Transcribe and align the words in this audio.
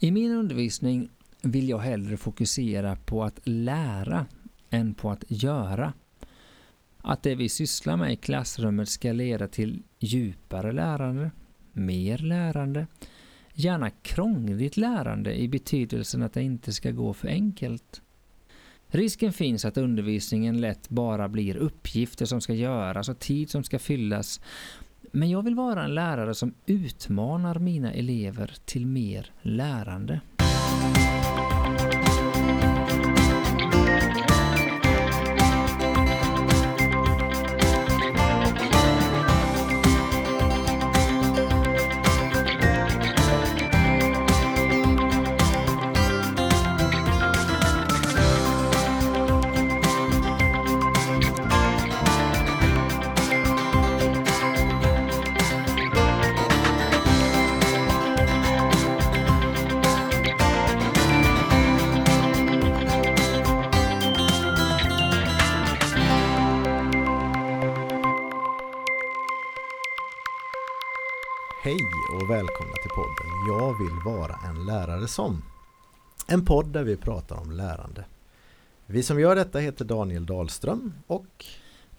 I 0.00 0.10
min 0.10 0.32
undervisning 0.32 1.08
vill 1.42 1.68
jag 1.68 1.78
hellre 1.78 2.16
fokusera 2.16 2.96
på 2.96 3.24
att 3.24 3.40
lära 3.44 4.26
än 4.70 4.94
på 4.94 5.10
att 5.10 5.24
göra. 5.28 5.92
Att 6.98 7.22
det 7.22 7.34
vi 7.34 7.48
sysslar 7.48 7.96
med 7.96 8.12
i 8.12 8.16
klassrummet 8.16 8.88
ska 8.88 9.12
leda 9.12 9.48
till 9.48 9.82
djupare 9.98 10.72
lärande, 10.72 11.30
mer 11.72 12.18
lärande, 12.18 12.86
gärna 13.52 13.90
krångligt 13.90 14.76
lärande 14.76 15.40
i 15.40 15.48
betydelsen 15.48 16.22
att 16.22 16.32
det 16.32 16.42
inte 16.42 16.72
ska 16.72 16.90
gå 16.90 17.14
för 17.14 17.28
enkelt. 17.28 18.02
Risken 18.86 19.32
finns 19.32 19.64
att 19.64 19.76
undervisningen 19.76 20.60
lätt 20.60 20.88
bara 20.88 21.28
blir 21.28 21.56
uppgifter 21.56 22.26
som 22.26 22.40
ska 22.40 22.54
göras 22.54 23.08
och 23.08 23.18
tid 23.18 23.50
som 23.50 23.64
ska 23.64 23.78
fyllas. 23.78 24.40
Men 25.12 25.30
jag 25.30 25.42
vill 25.42 25.54
vara 25.54 25.84
en 25.84 25.94
lärare 25.94 26.34
som 26.34 26.54
utmanar 26.66 27.58
mina 27.58 27.92
elever 27.92 28.54
till 28.64 28.86
mer 28.86 29.32
lärande. 29.42 30.20
Hej 71.68 71.80
och 72.12 72.30
välkomna 72.30 72.72
till 72.82 72.90
podden 72.90 73.48
Jag 73.48 73.78
vill 73.78 74.04
vara 74.04 74.36
en 74.48 74.66
lärare 74.66 75.08
som. 75.08 75.42
En 76.26 76.44
podd 76.44 76.66
där 76.66 76.84
vi 76.84 76.96
pratar 76.96 77.36
om 77.36 77.50
lärande. 77.50 78.04
Vi 78.86 79.02
som 79.02 79.20
gör 79.20 79.36
detta 79.36 79.58
heter 79.58 79.84
Daniel 79.84 80.26
Dahlström 80.26 80.92
och 81.06 81.44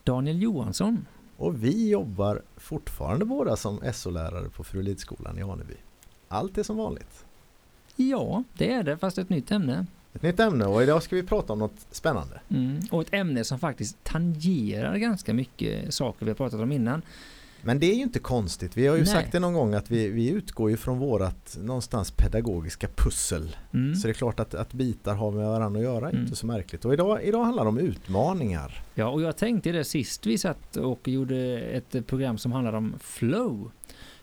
Daniel 0.03 0.42
Johansson. 0.42 1.06
och 1.38 1.64
vi 1.64 1.89
jobbar 1.89 2.42
fortfarande 2.58 3.26
båda 3.26 3.56
som 3.56 3.81
SO-lärare 3.94 4.50
på 4.50 4.64
Frulidskolan 4.64 5.38
i 5.38 5.42
Aneby. 5.42 5.76
Allt 6.28 6.58
är 6.58 6.64
som 6.64 6.78
vanligt. 6.78 7.26
Ja, 7.95 8.44
det 8.58 8.73
är 8.73 8.83
det, 8.83 8.98
fast 8.98 9.17
ett 9.17 9.30
nytt 9.30 9.52
ämne. 9.52 9.86
Ett 10.14 10.22
nytt 10.22 10.39
ämne 10.39 10.66
och 10.66 10.83
idag 10.83 11.04
ska 11.04 11.16
vi 11.16 11.23
prata 11.23 11.54
om 11.54 11.59
något 11.59 11.88
spännande. 11.92 12.42
Mm. 12.50 12.80
Och 12.92 13.02
ett 13.02 13.14
ämne 13.14 13.44
som 13.44 13.59
faktiskt 13.59 14.04
tangerar 14.04 14.98
ganska 14.98 15.33
mycket 15.33 15.94
saker 15.94 16.26
vi 16.26 16.31
har 16.31 16.36
pratat 16.36 16.59
om 16.59 16.72
innan. 16.72 17.02
Men 17.62 17.80
det 17.80 17.92
är 17.92 17.96
ju 17.96 18.02
inte 18.02 18.20
konstigt. 18.20 18.78
Vi 18.78 18.88
har 18.88 18.96
ju 18.96 19.02
Nej. 19.02 19.12
sagt 19.12 19.32
det 19.32 19.40
någon 19.40 19.54
gång 19.54 19.74
att 19.74 19.92
vi, 19.92 20.08
vi 20.08 20.30
utgår 20.30 20.70
ju 20.70 20.78
från 20.78 21.00
vårat 21.00 21.58
någonstans 21.62 22.12
pedagogiska 22.12 22.88
pussel. 22.96 23.56
Mm. 23.74 23.96
Så 23.96 24.08
det 24.08 24.12
är 24.12 24.14
klart 24.14 24.40
att, 24.40 24.56
att 24.56 24.74
bitar 24.74 25.16
har 25.16 25.32
med 25.32 25.48
varandra 25.48 25.80
att 25.80 25.84
göra 25.86 26.10
Mm. 26.10 26.22
inte 26.22 26.36
så 26.36 26.46
märkligt. 26.46 26.86
Och 26.86 26.94
idag, 26.94 27.24
idag 27.24 27.44
handlar 27.44 27.64
det 27.64 27.70
om 27.70 27.78
utmaningar. 27.80 28.84
Ja, 28.96 29.08
och 29.10 29.22
jag 29.22 29.38
tänkte 29.38 29.72
det 29.72 29.84
sist 29.84 30.26
vi 30.26 30.38
satt 30.38 30.76
och 30.76 31.08
gjorde 31.08 31.60
ett 31.60 32.08
program 32.08 32.38
som 32.38 32.52
handlar 32.52 32.74
om 32.74 32.94
flow. 33.00 33.72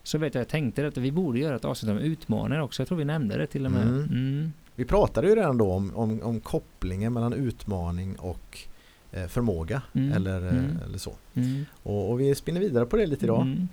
Så 0.02 0.18
vet 0.18 0.34
jag, 0.34 0.40
jag 0.40 0.48
tänkte 0.48 0.86
att 0.86 0.96
vi 0.96 1.12
borde 1.12 1.38
göra 1.38 1.56
ett 1.56 1.64
avsnitt 1.64 1.90
om 1.90 1.98
utmaningar 1.98 2.62
också. 2.62 2.82
Jag 2.82 2.88
tror 2.88 2.98
vi 2.98 3.04
nämnde 3.04 3.38
det 3.38 3.46
till 3.46 3.66
och 3.66 3.72
med. 3.72 3.82
Mm. 3.82 4.02
Mm. 4.04 4.52
Vi 4.74 4.84
pratade 4.84 5.28
ju 5.28 5.34
redan 5.34 5.58
då 5.58 5.72
om, 5.72 5.92
om, 5.96 6.22
om 6.22 6.40
kopplingen 6.40 7.12
mellan 7.12 7.32
utmaning 7.32 8.16
och 8.16 8.58
förmåga 9.28 9.82
Mm. 9.92 10.12
eller, 10.12 10.42
eh, 10.42 10.48
Mm. 10.48 10.78
eller 10.84 10.98
så. 10.98 11.12
Mm. 11.34 11.64
Och, 11.82 12.10
och 12.10 12.20
vi 12.20 12.34
spinner 12.34 12.60
vidare 12.60 12.86
på 12.86 12.96
det 12.96 13.06
lite 13.06 13.24
idag. 13.24 13.42
Mm. 13.42 13.68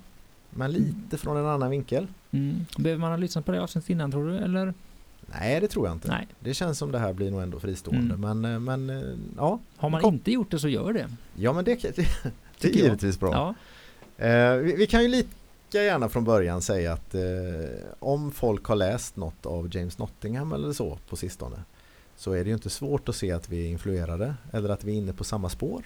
Men 0.50 0.72
lite 0.72 1.18
från 1.18 1.36
en 1.36 1.46
annan 1.46 1.70
vinkel. 1.70 2.06
Mm. 2.30 2.66
Behöver 2.78 3.00
man 3.00 3.10
ha 3.10 3.16
lyssnat 3.16 3.44
på 3.44 3.52
det 3.52 3.62
avsnittet 3.62 3.90
innan 3.90 4.10
tror 4.10 4.28
du? 4.28 4.36
Eller? 4.36 4.74
Nej 5.26 5.60
det 5.60 5.68
tror 5.68 5.86
jag 5.86 5.96
inte. 5.96 6.08
Nej. 6.08 6.28
Det 6.40 6.54
känns 6.54 6.78
som 6.78 6.92
det 6.92 6.98
här 6.98 7.12
blir 7.12 7.30
nog 7.30 7.42
ändå 7.42 7.60
fristående. 7.60 8.14
Mm. 8.14 8.40
Men, 8.40 8.52
eh, 8.54 8.60
men 8.60 8.90
eh, 9.02 9.14
ja. 9.36 9.58
Har 9.76 9.90
man 9.90 10.00
Kom. 10.00 10.14
inte 10.14 10.32
gjort 10.32 10.50
det 10.50 10.58
så 10.58 10.68
gör 10.68 10.92
det. 10.92 11.08
ja 11.36 11.52
men 11.52 11.64
det, 11.64 11.74
det, 11.82 11.96
det 12.60 12.68
är 12.68 12.72
givetvis 12.72 13.20
bra. 13.20 13.32
Ja. 13.32 13.54
Eh, 14.26 14.56
vi, 14.56 14.74
vi 14.76 14.86
kan 14.86 15.02
ju 15.02 15.08
lika 15.08 15.82
gärna 15.82 16.08
från 16.08 16.24
början 16.24 16.62
säga 16.62 16.92
att 16.92 17.14
eh, 17.14 17.20
om 17.98 18.30
folk 18.30 18.64
har 18.64 18.76
läst 18.76 19.16
något 19.16 19.46
av 19.46 19.76
James 19.76 19.98
Nottingham 19.98 20.52
eller 20.52 20.72
så 20.72 20.98
på 21.08 21.16
sistone 21.16 21.56
så 22.24 22.32
är 22.32 22.44
det 22.44 22.48
ju 22.48 22.54
inte 22.54 22.70
svårt 22.70 23.08
att 23.08 23.16
se 23.16 23.32
att 23.32 23.48
vi 23.48 23.66
är 23.66 23.70
influerade 23.70 24.34
eller 24.52 24.68
att 24.68 24.84
vi 24.84 24.92
är 24.92 24.96
inne 24.96 25.12
på 25.12 25.24
samma 25.24 25.48
spår. 25.48 25.84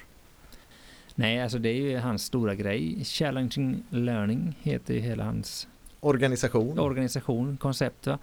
Nej, 1.14 1.42
alltså 1.42 1.58
det 1.58 1.68
är 1.68 1.74
ju 1.74 1.98
hans 1.98 2.24
stora 2.24 2.54
grej. 2.54 3.04
Challenging 3.04 3.82
Learning 3.90 4.56
heter 4.62 4.94
ju 4.94 5.00
hela 5.00 5.24
hans 5.24 5.68
Organisation. 6.00 6.78
organisation, 6.78 7.56
koncept. 7.56 8.06
Va? 8.06 8.18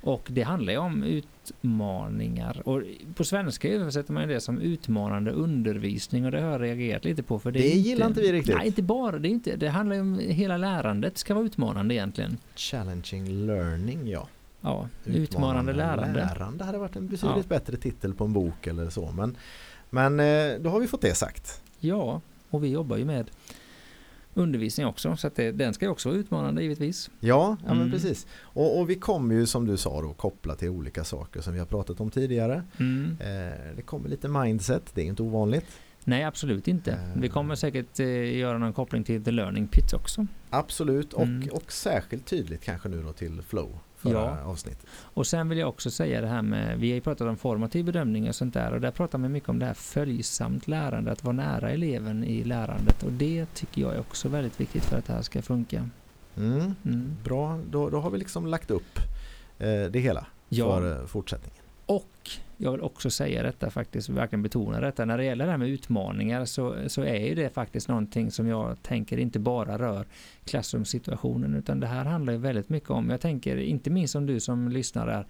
Och 0.00 0.28
det 0.30 0.42
handlar 0.42 0.72
ju 0.72 0.78
om 0.78 1.02
utmaningar. 1.02 2.62
Och 2.64 2.82
på 3.14 3.24
svenska 3.24 3.68
översätter 3.68 4.12
man 4.12 4.22
ju 4.22 4.34
det 4.34 4.40
som 4.40 4.58
utmanande 4.58 5.30
undervisning 5.30 6.24
och 6.24 6.30
det 6.30 6.40
har 6.40 6.50
jag 6.50 6.62
reagerat 6.62 7.04
lite 7.04 7.22
på. 7.22 7.38
För 7.38 7.52
det, 7.52 7.58
Det 7.58 7.68
gillar 7.68 8.06
inte 8.06 8.20
vi 8.20 8.32
riktigt. 8.32 8.56
Nej, 8.56 8.66
inte 8.66 8.82
bara. 8.82 9.18
Det, 9.18 9.28
är 9.28 9.30
inte, 9.30 9.56
det 9.56 9.68
handlar 9.68 9.96
ju 9.96 10.02
om 10.02 10.18
hela 10.18 10.56
lärandet 10.56 11.18
ska 11.18 11.34
vara 11.34 11.44
utmanande 11.44 11.94
egentligen. 11.94 12.36
Challenging 12.56 13.46
learning 13.46 14.08
ja. 14.08 14.28
Ja, 14.60 14.88
utmanande, 15.04 15.72
lärande. 15.72 16.14
lärande 16.34 16.64
hade 16.64 16.78
varit 16.78 16.96
en 16.96 17.06
betydligt 17.08 17.48
bättre 17.48 17.76
titel 17.76 18.14
på 18.14 18.24
en 18.24 18.32
bok 18.32 18.66
eller 18.66 18.90
så. 18.90 19.10
Men, 19.12 19.36
men 19.90 20.20
eh, 20.20 20.60
då 20.60 20.70
har 20.70 20.80
vi 20.80 20.86
fått 20.86 21.02
det 21.02 21.14
sagt. 21.14 21.62
Ja, 21.78 22.20
och 22.50 22.64
vi 22.64 22.68
jobbar 22.68 22.96
ju 22.96 23.04
med 23.04 23.30
undervisning 24.34 24.86
också. 24.86 25.16
Så 25.16 25.26
att 25.26 25.34
det, 25.36 25.52
den 25.52 25.74
ska 25.74 25.84
ju 25.84 25.90
också 25.90 26.08
vara 26.08 26.18
utmanande 26.18 26.62
givetvis. 26.62 27.10
Ja, 27.20 27.56
ja 27.64 27.68
men 27.68 27.76
Mm. 27.76 27.90
precis. 27.90 28.26
Och, 28.40 28.78
och 28.80 28.90
vi 28.90 28.94
kommer 28.94 29.34
ju 29.34 29.46
som 29.46 29.66
du 29.66 29.76
sa 29.76 30.02
då 30.02 30.12
koppla 30.12 30.54
till 30.54 30.68
olika 30.68 31.04
saker 31.04 31.40
som 31.40 31.52
vi 31.52 31.58
har 31.58 31.66
pratat 31.66 32.00
om 32.00 32.10
tidigare. 32.10 32.62
Mm. 32.80 33.16
Eh, 33.20 33.76
det 33.76 33.82
kommer 33.84 34.08
lite 34.08 34.28
mindset, 34.28 34.82
det 34.94 35.00
är 35.02 35.06
inte 35.06 35.22
ovanligt. 35.22 35.66
Nej, 36.04 36.24
absolut 36.24 36.68
inte. 36.68 36.92
Eh. 36.92 36.98
Vi 37.20 37.28
kommer 37.28 37.54
säkert 37.54 38.00
eh, 38.00 38.36
göra 38.38 38.58
någon 38.58 38.72
koppling 38.72 39.04
till 39.04 39.24
The 39.24 39.30
Learning 39.30 39.68
Pit 39.68 39.92
också. 39.92 40.26
Absolut 40.50 41.12
och, 41.12 41.22
Mm. 41.22 41.48
och 41.52 41.72
särskilt 41.72 42.26
tydligt 42.26 42.62
kanske 42.62 42.88
nu 42.88 43.02
då 43.02 43.12
till 43.12 43.42
flow 43.42 43.78
förra 44.00 44.12
Ja. 44.12 44.42
avsnittet. 44.44 44.86
Och 45.02 45.26
sen 45.26 45.48
vill 45.48 45.58
jag 45.58 45.68
också 45.68 45.90
säga 45.90 46.20
det 46.20 46.26
här 46.26 46.42
med, 46.42 46.78
vi 46.78 46.88
har 46.90 46.94
ju 46.94 47.00
pratat 47.00 47.28
om 47.28 47.36
formativ 47.36 47.84
bedömning 47.84 48.28
och 48.28 48.34
sånt 48.34 48.54
där 48.54 48.72
och 48.72 48.80
där 48.80 48.90
pratar 48.90 49.18
man 49.18 49.32
mycket 49.32 49.48
om 49.48 49.58
det 49.58 49.66
här 49.66 49.74
följsamt 49.74 50.68
lärande, 50.68 51.12
att 51.12 51.24
vara 51.24 51.36
nära 51.36 51.70
eleven 51.70 52.24
i 52.24 52.44
lärandet 52.44 53.02
och 53.02 53.12
det 53.12 53.46
tycker 53.54 53.80
jag 53.82 53.94
är 53.94 54.00
också 54.00 54.28
väldigt 54.28 54.60
viktigt 54.60 54.84
för 54.84 54.98
att 54.98 55.06
det 55.06 55.12
här 55.12 55.22
ska 55.22 55.42
funka. 55.42 55.88
Mm. 56.36 56.74
Mm. 56.84 57.16
Bra, 57.24 57.58
då, 57.70 57.90
då 57.90 58.00
har 58.00 58.10
vi 58.10 58.18
liksom 58.18 58.46
lagt 58.46 58.70
upp 58.70 58.98
eh, 59.58 59.66
det 59.90 59.98
hela 60.00 60.26
Ja. 60.48 60.76
för 60.78 61.00
eh, 61.00 61.06
fortsättningen. 61.06 61.62
Och 61.86 62.30
jag 62.62 62.72
vill 62.72 62.80
också 62.80 63.10
säga 63.10 63.42
detta 63.42 63.70
faktiskt, 63.70 64.08
verkligen 64.08 64.42
betona 64.42 64.80
detta, 64.80 65.04
när 65.04 65.18
det 65.18 65.24
gäller 65.24 65.44
det 65.44 65.50
här 65.50 65.58
med 65.58 65.68
utmaningar 65.68 66.44
så, 66.44 66.76
så 66.86 67.02
är 67.02 67.26
ju 67.26 67.34
det 67.34 67.50
faktiskt 67.50 67.88
någonting 67.88 68.30
som 68.30 68.46
jag 68.48 68.82
tänker 68.82 69.18
inte 69.18 69.38
bara 69.38 69.78
rör 69.78 70.06
klassrumssituationen 70.44 71.54
utan 71.54 71.80
det 71.80 71.86
här 71.86 72.04
handlar 72.04 72.32
ju 72.32 72.38
väldigt 72.38 72.68
mycket 72.68 72.90
om, 72.90 73.10
jag 73.10 73.20
tänker 73.20 73.56
inte 73.56 73.90
minst 73.90 74.16
om 74.16 74.26
du 74.26 74.40
som 74.40 74.68
lyssnar 74.68 75.08
är 75.08 75.26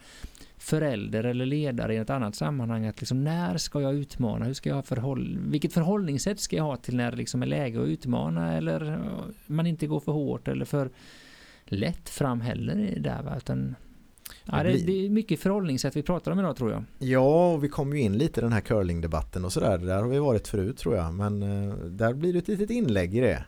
förälder 0.59 1.25
eller 1.25 1.47
ledare 1.47 1.95
i 1.95 1.97
ett 1.97 2.11
annat 2.11 2.35
sammanhang 2.35 2.87
att 2.87 3.01
liksom 3.01 3.25
när 3.25 3.57
ska 3.57 3.81
jag 3.81 3.95
utmana, 3.95 4.45
hur 4.45 4.55
ska 4.55 4.69
jag 4.69 4.87
förhåll, 4.87 5.39
vilket 5.47 5.73
förhållningssätt 5.73 6.41
ska 6.41 6.57
jag 6.57 6.65
ha 6.65 6.77
till 6.77 6.97
när 6.97 7.11
det 7.11 7.17
liksom 7.17 7.43
är 7.43 7.47
läge 7.47 7.83
att 7.83 7.89
utmana? 7.89 8.57
Eller 8.57 8.99
man 9.47 9.67
inte 9.67 9.87
går 9.87 10.01
för 10.01 10.13
hårt 10.13 10.49
eller 10.49 10.65
för 10.65 10.91
lätt 11.65 12.09
fram 12.09 12.41
heller 12.41 12.97
där 13.01 13.23
va? 13.23 13.35
utan 13.37 13.75
Ja, 14.45 14.63
Det 14.63 14.73
det, 14.87 15.07
är 15.07 15.11
mycket 15.11 15.41
förhållningssätt 15.41 15.97
vi 15.97 16.03
pratar 16.03 16.33
om 16.33 16.39
idag 16.39 16.57
tror 16.57 16.71
jag. 16.71 16.85
Ja, 16.99 17.53
och 17.53 17.65
vi 17.65 17.69
kom 17.69 17.97
ju 17.97 18.01
in 18.03 18.19
lite 18.19 18.41
i 18.41 18.43
den 18.43 18.53
här 18.53 18.61
curlingdebatten 18.61 19.45
och 19.45 19.53
sådär. 19.53 19.79
Där 19.79 20.03
har 20.03 20.09
vi 20.09 20.19
varit 20.19 20.49
förut 20.49 20.77
tror 20.79 20.97
jag. 20.97 21.15
Men 21.15 21.43
eh, 21.43 21.75
där 21.75 22.15
blir 22.15 22.33
det 22.33 22.39
ett 22.39 22.49
litet 22.49 22.71
inlägg 22.71 23.17
i 23.17 23.21
det. 23.21 23.45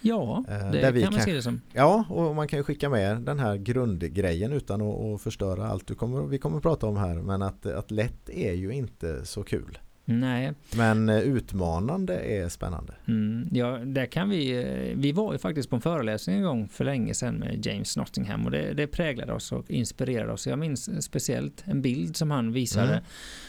Ja, 0.00 0.44
Eh, 0.48 0.70
det 0.70 0.80
kan 0.82 0.94
man 0.94 1.02
kan- 1.12 1.20
se 1.22 1.32
det 1.32 1.42
som. 1.42 1.60
Ja, 1.72 2.04
och 2.08 2.34
man 2.34 2.48
kan 2.48 2.58
ju 2.58 2.62
skicka 2.62 2.88
med 2.88 3.20
den 3.20 3.38
här 3.38 3.56
grundgrejen 3.56 4.52
utan 4.52 4.82
att, 4.82 5.00
att 5.00 5.22
förstöra 5.22 5.66
allt 5.68 5.86
du 5.86 5.94
kommer, 5.94 6.22
vi 6.22 6.38
kommer 6.38 6.56
att 6.56 6.62
prata 6.62 6.86
om 6.86 6.96
här. 6.96 7.14
Men 7.14 7.42
att, 7.42 7.66
att 7.66 7.90
lätt 7.90 8.30
är 8.30 8.52
ju 8.52 8.72
inte 8.72 9.24
så 9.26 9.42
kul. 9.42 9.78
Nej, 10.04 10.52
Men 10.76 11.08
eh, 11.08 11.18
utmanande 11.18 12.14
är 12.18 12.48
spännande. 12.48 12.92
mm, 13.08 13.48
ja, 13.52 13.78
där 13.78 14.06
kan 14.06 14.28
vi, 14.30 14.50
eh, 14.62 14.96
vi 14.98 15.12
var 15.12 15.32
ju 15.32 15.38
faktiskt 15.38 15.70
på 15.70 15.76
en 15.76 15.82
föreläsning 15.82 16.36
en 16.36 16.42
gång 16.42 16.68
för 16.68 16.84
länge 16.84 17.14
sedan 17.14 17.34
med 17.34 17.66
James 17.66 17.96
Nottingham 17.96 18.44
och 18.44 18.50
det, 18.50 18.74
det 18.74 18.86
präglade 18.86 19.32
oss 19.32 19.52
och 19.52 19.70
inspirerade 19.70 20.32
oss. 20.32 20.46
Jag 20.46 20.58
minns 20.58 21.04
speciellt 21.04 21.62
en 21.66 21.82
bild 21.82 22.16
som 22.16 22.30
han 22.30 22.52
visade 22.52 22.92
Mm. 22.92 23.04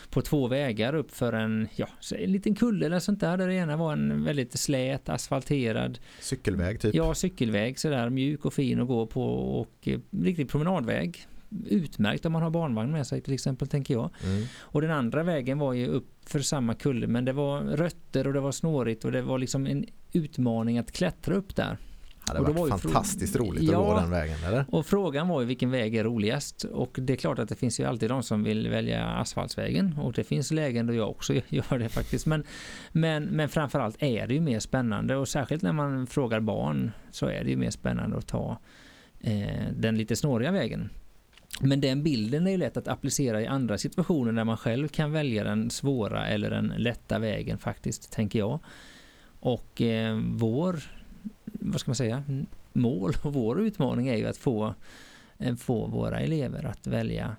på 0.09 0.21
två 0.21 0.47
vägar 0.47 0.95
upp 0.95 1.11
för 1.11 1.33
en, 1.33 1.67
ja, 1.75 1.87
en 2.17 2.31
liten 2.31 2.55
kulle 2.55 2.85
eller 2.85 2.99
sånt 2.99 3.19
där 3.19 3.37
där 3.37 3.47
det 3.47 3.53
ena 3.55 3.77
var 3.77 3.93
en 3.93 4.23
väldigt 4.23 4.59
slät 4.59 5.09
asfalterad 5.09 5.99
Cykelväg 6.19 6.79
typ. 6.81 6.95
Ja, 6.95 7.13
cykelväg 7.13 7.79
sådär 7.79 8.09
mjuk 8.09 8.45
och 8.45 8.53
fin 8.53 8.81
att 8.81 8.87
gå 8.87 9.05
på 9.05 9.23
och 9.59 9.87
eh, 9.87 9.99
riktig 10.23 10.49
promenadväg. 10.49 11.27
Utmärkt 11.65 12.25
om 12.25 12.31
man 12.31 12.41
har 12.41 12.49
barnvagn 12.49 12.91
med 12.91 13.07
sig 13.07 13.21
till 13.21 13.33
exempel, 13.33 13.67
tänker 13.67 13.93
jag. 13.93 14.09
Mm. 14.25 14.43
Och 14.59 14.81
den 14.81 14.91
andra 14.91 15.23
vägen 15.23 15.59
var 15.59 15.73
ju 15.73 15.87
upp 15.87 16.09
för 16.25 16.39
samma 16.39 16.73
kulle, 16.73 17.07
men 17.07 17.25
det 17.25 17.33
var 17.33 17.61
rötter 17.61 18.27
och 18.27 18.33
det 18.33 18.39
var 18.39 18.51
snårigt 18.51 19.05
och 19.05 19.11
det 19.11 19.21
var 19.21 19.37
liksom 19.39 19.67
en 19.67 19.85
utmaning 20.13 20.77
att 20.77 20.91
klättra 20.91 21.35
upp 21.35 21.55
där. 21.55 21.77
Ja, 22.27 22.33
det 22.33 22.39
var 22.41 22.53
varit 22.53 22.73
frå- 22.73 22.77
fantastiskt 22.77 23.35
roligt 23.35 23.61
att 23.63 23.71
Ja. 23.71 23.83
gå 23.83 23.95
den 23.99 24.09
vägen, 24.09 24.37
eller? 24.47 24.65
Och 24.69 24.85
frågan 24.85 25.27
var 25.27 25.41
ju 25.41 25.47
vilken 25.47 25.71
väg 25.71 25.95
är 25.95 26.03
roligast? 26.03 26.63
Och 26.63 26.97
det 27.01 27.13
är 27.13 27.17
klart 27.17 27.39
att 27.39 27.49
det 27.49 27.55
finns 27.55 27.79
ju 27.79 27.83
alltid 27.85 28.09
de 28.09 28.23
som 28.23 28.43
vill 28.43 28.69
välja 28.69 29.05
asfaltsvägen 29.05 29.97
och 30.01 30.13
det 30.13 30.23
finns 30.23 30.51
lägen 30.51 30.87
då 30.87 30.93
jag 30.93 31.09
också 31.09 31.33
gör 31.49 31.79
det 31.79 31.89
faktiskt. 31.89 32.25
Men, 32.25 32.43
men, 32.91 33.23
men 33.23 33.49
framförallt 33.49 34.03
är 34.03 34.27
det 34.27 34.33
ju 34.33 34.41
mer 34.41 34.59
spännande 34.59 35.15
och 35.15 35.27
särskilt 35.27 35.61
när 35.61 35.73
man 35.73 36.07
frågar 36.07 36.39
barn 36.39 36.91
så 37.11 37.25
är 37.25 37.43
det 37.43 37.49
ju 37.49 37.57
mer 37.57 37.71
spännande 37.71 38.17
att 38.17 38.27
ta 38.27 38.57
eh, 39.19 39.63
den 39.75 39.97
lite 39.97 40.15
snåriga 40.15 40.51
vägen. 40.51 40.89
Men 41.63 41.81
den 41.81 42.03
bilden 42.03 42.47
är 42.47 42.51
ju 42.51 42.57
lätt 42.57 42.77
att 42.77 42.87
applicera 42.87 43.41
i 43.41 43.47
andra 43.47 43.77
situationer 43.77 44.31
där 44.31 44.43
man 44.43 44.57
själv 44.57 44.87
kan 44.87 45.11
välja 45.11 45.43
den 45.43 45.69
svåra 45.69 46.27
eller 46.27 46.49
den 46.49 46.73
lätta 46.77 47.19
vägen 47.19 47.57
faktiskt, 47.57 48.11
tänker 48.11 48.39
jag. 48.39 48.59
Och 49.39 49.81
eh, 49.81 50.19
vår, 50.31 50.79
vad 51.45 51.79
ska 51.79 51.89
man 51.91 51.95
säga, 51.95 52.23
mål 52.73 53.13
och 53.23 53.33
vår 53.33 53.61
utmaning 53.61 54.07
är 54.07 54.15
ju 54.17 54.25
att 54.27 54.37
få, 54.37 54.73
eh, 55.37 55.55
få 55.55 55.87
våra 55.87 56.19
elever 56.19 56.65
att 56.65 56.87
välja 56.87 57.35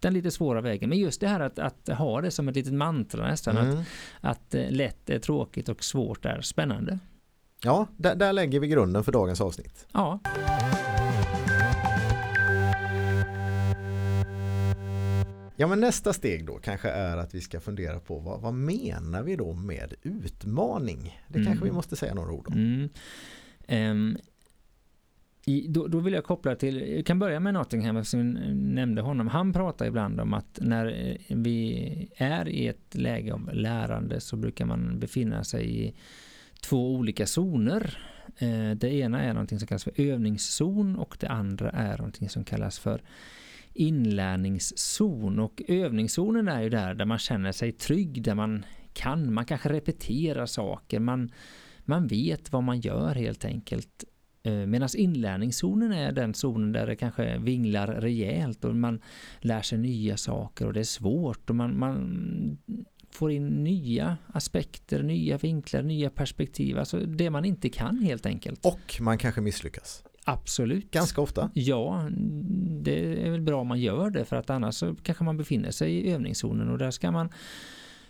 den 0.00 0.14
lite 0.14 0.30
svåra 0.30 0.60
vägen. 0.60 0.88
Men 0.88 0.98
just 0.98 1.20
det 1.20 1.28
här 1.28 1.40
att, 1.40 1.58
att 1.58 1.88
ha 1.88 2.20
det 2.20 2.30
som 2.30 2.48
ett 2.48 2.56
litet 2.56 2.72
mantra 2.74 3.26
nästan, 3.28 3.58
att, 3.58 3.74
Mm. 3.74 3.84
att 4.20 4.54
eh, 4.54 4.70
lätt 4.70 5.10
är 5.10 5.18
tråkigt 5.18 5.68
och 5.68 5.84
svårt 5.84 6.24
är 6.24 6.40
spännande. 6.40 6.98
Ja, 7.62 7.86
där, 7.96 8.14
där 8.14 8.32
lägger 8.32 8.60
vi 8.60 8.68
grunden 8.68 9.04
för 9.04 9.12
dagens 9.12 9.40
avsnitt. 9.40 9.86
Ja, 9.92 10.18
Ja, 15.56 15.66
men 15.66 15.80
nästa 15.80 16.12
steg 16.12 16.46
då 16.46 16.58
kanske 16.58 16.88
är 16.88 17.16
att 17.16 17.34
vi 17.34 17.40
ska 17.40 17.60
fundera 17.60 18.00
på 18.00 18.18
vad, 18.18 18.40
vad 18.40 18.54
menar 18.54 19.22
vi 19.22 19.36
då 19.36 19.52
med 19.52 19.94
utmaning? 20.02 21.20
Det 21.28 21.38
Mm. 21.38 21.46
kanske 21.46 21.64
vi 21.64 21.72
måste 21.72 21.96
säga 21.96 22.14
några 22.14 22.32
ord 22.32 22.46
om. 22.48 22.54
Mm. 22.54 22.88
Ehm, 23.66 24.16
i, 25.46 25.66
då, 25.68 25.86
då 25.86 25.98
vill 25.98 26.14
jag 26.14 26.24
koppla 26.24 26.54
till, 26.56 26.92
jag 26.96 27.06
kan 27.06 27.18
börja 27.18 27.40
med 27.40 27.54
Nottingham 27.54 28.04
som 28.04 28.20
jag 28.36 28.56
nämnde 28.56 29.02
honom. 29.02 29.28
Han 29.28 29.52
pratar 29.52 29.86
ibland 29.86 30.20
om 30.20 30.34
att 30.34 30.58
när 30.62 30.86
eh, 30.86 31.36
vi 31.36 32.08
är 32.16 32.48
i 32.48 32.66
ett 32.68 32.94
läge 32.94 33.32
av 33.34 33.50
lärande 33.54 34.20
så 34.20 34.36
brukar 34.36 34.64
man 34.66 34.98
befinna 34.98 35.44
sig 35.44 35.86
i 35.86 35.94
två 36.62 36.94
olika 36.94 37.26
zoner. 37.26 37.98
Eh, 38.38 38.70
det 38.70 38.94
ena 38.94 39.22
är 39.22 39.32
någonting 39.32 39.58
som 39.58 39.68
kallas 39.68 39.84
för 39.84 40.00
övningszon 40.00 40.96
och 40.96 41.16
det 41.20 41.28
andra 41.28 41.70
är 41.70 41.98
någonting 41.98 42.28
som 42.28 42.44
kallas 42.44 42.78
för 42.78 43.02
inlärningszon. 43.74 45.38
Och 45.38 45.62
övningszonen 45.68 46.48
är 46.48 46.62
ju 46.62 46.68
där, 46.68 46.94
där 46.94 47.04
man 47.04 47.18
känner 47.18 47.52
sig 47.52 47.72
trygg, 47.72 48.22
där 48.22 48.34
man 48.34 48.64
kan, 48.92 49.34
man 49.34 49.44
kanske 49.44 49.68
repeterar 49.68 50.46
saker, 50.46 51.00
man, 51.00 51.32
man 51.84 52.06
vet 52.06 52.52
vad 52.52 52.62
man 52.62 52.80
gör 52.80 53.14
helt 53.14 53.44
enkelt. 53.44 54.04
Eh, 54.42 54.52
medan 54.52 54.88
inlärningszonen 54.96 55.92
är 55.92 56.12
den 56.12 56.34
zonen 56.34 56.72
där 56.72 56.86
det 56.86 56.96
kanske 56.96 57.38
vinglar 57.38 57.86
rejält 57.86 58.64
och 58.64 58.76
man 58.76 59.00
lär 59.40 59.62
sig 59.62 59.78
nya 59.78 60.16
saker 60.16 60.66
och 60.66 60.72
det 60.72 60.80
är 60.80 60.84
svårt 60.84 61.50
och 61.50 61.56
man, 61.56 61.78
man 61.78 62.58
får 63.10 63.30
in 63.30 63.46
nya 63.46 64.16
aspekter, 64.26 65.02
nya 65.02 65.38
vinklar, 65.38 65.82
nya 65.82 66.10
perspektiv. 66.10 66.78
Alltså 66.78 67.00
det 67.00 67.30
man 67.30 67.44
inte 67.44 67.68
kan 67.68 67.98
helt 67.98 68.26
enkelt. 68.26 68.66
Och 68.66 69.00
man 69.00 69.18
kanske 69.18 69.40
misslyckas. 69.40 70.04
Absolut. 70.24 70.90
Ganska 70.90 71.20
ofta. 71.20 71.50
Ja, 71.54 72.08
det 72.82 73.26
är 73.26 73.30
väl 73.30 73.40
bra 73.40 73.60
om 73.60 73.66
man 73.66 73.80
gör 73.80 74.10
det 74.10 74.24
för 74.24 74.36
att 74.36 74.50
annars 74.50 74.74
så 74.74 74.94
kanske 75.02 75.24
man 75.24 75.36
befinner 75.36 75.70
sig 75.70 75.92
i 75.92 76.12
övningszonen 76.12 76.68
och 76.68 76.78
där 76.78 76.90
ska 76.90 77.10
man 77.10 77.28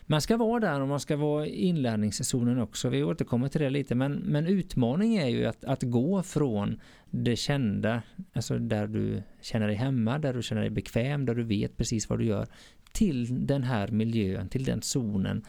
man 0.06 0.20
ska 0.20 0.36
vara 0.36 0.60
där 0.60 0.80
och 0.80 0.88
man 0.88 1.00
ska 1.00 1.16
vara 1.16 1.46
i 1.46 1.66
inlärningszonen 1.66 2.60
också. 2.60 2.88
Vi 2.88 3.04
återkommer 3.04 3.48
till 3.48 3.60
det 3.60 3.70
lite 3.70 3.94
men, 3.94 4.12
men 4.12 4.46
utmaning 4.46 5.16
är 5.16 5.28
ju 5.28 5.46
att, 5.46 5.64
att 5.64 5.82
gå 5.82 6.22
från 6.22 6.80
det 7.10 7.36
kända, 7.36 8.02
alltså 8.32 8.58
där 8.58 8.86
du 8.86 9.22
känner 9.40 9.66
dig 9.66 9.76
hemma, 9.76 10.18
där 10.18 10.34
du 10.34 10.42
känner 10.42 10.60
dig 10.60 10.70
bekväm, 10.70 11.26
där 11.26 11.34
du 11.34 11.42
vet 11.42 11.76
precis 11.76 12.08
vad 12.08 12.18
du 12.18 12.24
gör 12.24 12.46
till 12.92 13.46
den 13.46 13.62
här 13.62 13.88
miljön, 13.88 14.48
till 14.48 14.64
den 14.64 14.82
zonen 14.82 15.44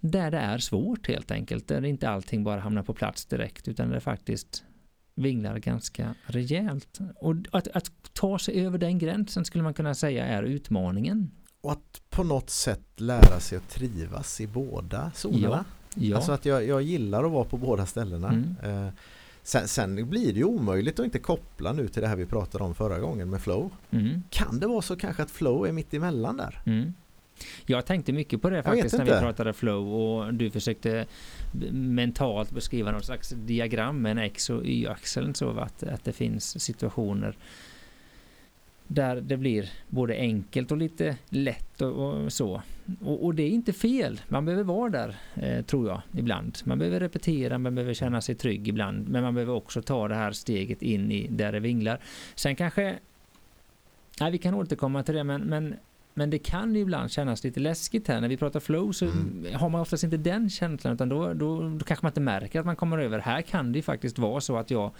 där 0.00 0.30
det 0.30 0.38
är 0.38 0.58
svårt 0.58 1.08
helt 1.08 1.30
enkelt, 1.30 1.68
där 1.68 1.84
inte 1.84 2.08
allting 2.08 2.44
bara 2.44 2.60
hamnar 2.60 2.82
på 2.82 2.94
plats 2.94 3.24
direkt 3.24 3.68
utan 3.68 3.90
det 3.90 4.00
faktiskt 4.00 4.64
vinglar 5.14 5.58
ganska 5.58 6.14
rejält. 6.26 6.98
Och 7.16 7.34
att, 7.52 7.68
att 7.68 7.90
ta 8.12 8.38
sig 8.38 8.66
över 8.66 8.78
den 8.78 8.98
gränsen 8.98 9.44
skulle 9.44 9.64
man 9.64 9.74
kunna 9.74 9.94
säga 9.94 10.26
är 10.26 10.42
utmaningen. 10.42 11.30
Och 11.60 11.72
att 11.72 12.02
på 12.10 12.24
något 12.24 12.50
sätt 12.50 12.80
lära 12.96 13.40
sig 13.40 13.58
att 13.58 13.68
trivas 13.68 14.40
i 14.40 14.46
båda 14.46 15.10
zonerna. 15.14 15.64
Ja, 15.94 16.16
Alltså 16.16 16.32
att 16.32 16.44
jag, 16.44 16.66
jag 16.66 16.82
gillar 16.82 17.24
att 17.24 17.32
vara 17.32 17.44
på 17.44 17.56
båda 17.56 17.86
ställena. 17.86 18.28
Mm. 18.28 18.54
Eh, 18.86 18.92
sen, 19.42 19.68
sen 19.68 20.08
blir 20.10 20.32
det 20.32 20.38
ju 20.38 20.44
omöjligt 20.44 20.98
att 20.98 21.04
inte 21.04 21.18
koppla 21.18 21.72
nu 21.72 21.88
till 21.88 22.02
det 22.02 22.08
här 22.08 22.16
vi 22.16 22.26
pratade 22.26 22.64
om 22.64 22.74
förra 22.74 22.98
gången 22.98 23.30
med 23.30 23.40
flow. 23.40 23.70
mm, 23.90 24.22
Kan 24.30 24.58
det 24.60 24.66
vara 24.66 24.82
så 24.82 24.96
kanske 24.96 25.22
att 25.22 25.30
flow 25.30 25.66
är 25.66 25.72
mitt 25.72 25.94
emellan 25.94 26.36
där? 26.36 26.62
mm. 26.66 26.94
Jag 27.66 27.86
tänkte 27.86 28.12
mycket 28.12 28.42
på 28.42 28.50
det 28.50 28.62
faktiskt 28.62 28.98
när 28.98 29.04
vi 29.04 29.10
pratade 29.10 29.52
flow 29.52 29.94
och 29.94 30.34
du 30.34 30.50
försökte 30.50 31.06
mentalt 31.72 32.50
beskriva 32.50 32.92
något 32.92 33.04
slags 33.04 33.28
diagram 33.28 34.02
med 34.02 34.12
en 34.12 34.18
X 34.18 34.50
och 34.50 34.64
Y-axeln 34.64 35.34
så 35.34 35.58
att, 35.58 35.82
att 35.82 36.04
det 36.04 36.12
finns 36.12 36.62
situationer 36.62 37.36
där 38.86 39.20
det 39.20 39.36
blir 39.36 39.70
både 39.88 40.14
enkelt 40.14 40.72
och 40.72 40.76
lite 40.76 41.16
lätt 41.28 41.82
och, 41.82 41.92
och 41.92 42.32
så. 42.32 42.62
Och, 43.00 43.24
och 43.24 43.34
det 43.34 43.42
är 43.42 43.50
inte 43.50 43.72
fel. 43.72 44.20
Man 44.28 44.44
behöver 44.44 44.64
vara 44.64 44.90
där, 44.90 45.16
eh, 45.34 45.64
tror 45.64 45.88
jag, 45.88 46.02
ibland. 46.12 46.58
Man 46.64 46.78
behöver 46.78 47.00
repetera, 47.00 47.58
man 47.58 47.74
behöver 47.74 47.94
känna 47.94 48.20
sig 48.20 48.34
trygg 48.34 48.68
ibland. 48.68 49.08
Men 49.08 49.22
man 49.22 49.34
behöver 49.34 49.54
också 49.54 49.82
ta 49.82 50.08
det 50.08 50.14
här 50.14 50.32
steget 50.32 50.82
in 50.82 51.12
i 51.12 51.26
där 51.30 51.52
det 51.52 51.60
vinglar. 51.60 52.00
Sen 52.34 52.56
kanske... 52.56 52.98
Nej, 54.20 54.32
vi 54.32 54.38
kan 54.38 54.54
återkomma 54.54 55.02
till 55.02 55.14
det, 55.14 55.24
men, 55.24 55.42
men, 55.42 55.76
men 56.14 56.30
det 56.30 56.38
kan 56.38 56.74
ju 56.74 56.80
ibland 56.80 57.10
kännas 57.10 57.44
lite 57.44 57.60
läskigt 57.60 58.08
här. 58.08 58.20
När 58.20 58.28
vi 58.28 58.36
pratar 58.36 58.60
flow 58.60 58.92
så 58.92 59.04
Mm. 59.04 59.46
har 59.54 59.68
man 59.68 59.80
oftast 59.80 60.04
inte 60.04 60.16
den 60.16 60.50
känslan, 60.50 60.94
utan 60.94 61.08
då, 61.08 61.32
då, 61.34 61.68
då 61.68 61.84
kanske 61.84 62.04
man 62.04 62.10
inte 62.10 62.20
märker 62.20 62.60
att 62.60 62.66
man 62.66 62.76
kommer 62.76 62.98
över. 62.98 63.18
Här 63.18 63.42
kan 63.42 63.72
det 63.72 63.82
faktiskt 63.82 64.18
vara 64.18 64.40
så 64.40 64.56
att 64.56 64.70
jag 64.70 64.90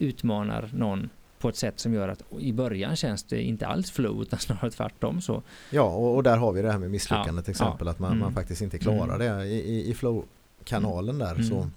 utmanar 0.00 0.70
någon 0.74 1.10
på 1.38 1.48
ett 1.48 1.56
sätt 1.56 1.80
som 1.80 1.94
gör 1.94 2.08
att 2.08 2.22
i 2.38 2.52
början 2.52 2.96
känns 2.96 3.22
det 3.24 3.42
inte 3.42 3.66
alls 3.66 3.90
flow 3.90 4.22
utan 4.22 4.38
snarare 4.38 4.70
tvärtom 4.70 5.20
så. 5.20 5.42
Ja, 5.70 5.82
och, 5.82 6.16
och 6.16 6.22
där 6.22 6.36
har 6.36 6.52
vi 6.52 6.62
det 6.62 6.70
här 6.72 6.78
med 6.78 6.90
misslyckande 6.90 7.38
Ja, 7.40 7.42
till 7.42 7.50
exempel. 7.50 7.86
ja. 7.86 7.90
Att 7.90 7.98
man, 7.98 8.10
Mm. 8.10 8.20
man 8.20 8.32
faktiskt 8.32 8.62
inte 8.62 8.78
klarar 8.78 9.14
Mm. 9.20 9.38
det. 9.38 9.44
I, 9.46 9.58
i, 9.74 9.90
i 9.90 9.94
flow-kanalen 9.94 11.18
där 11.18 11.32
Mm. 11.32 11.44
så, 11.44 11.70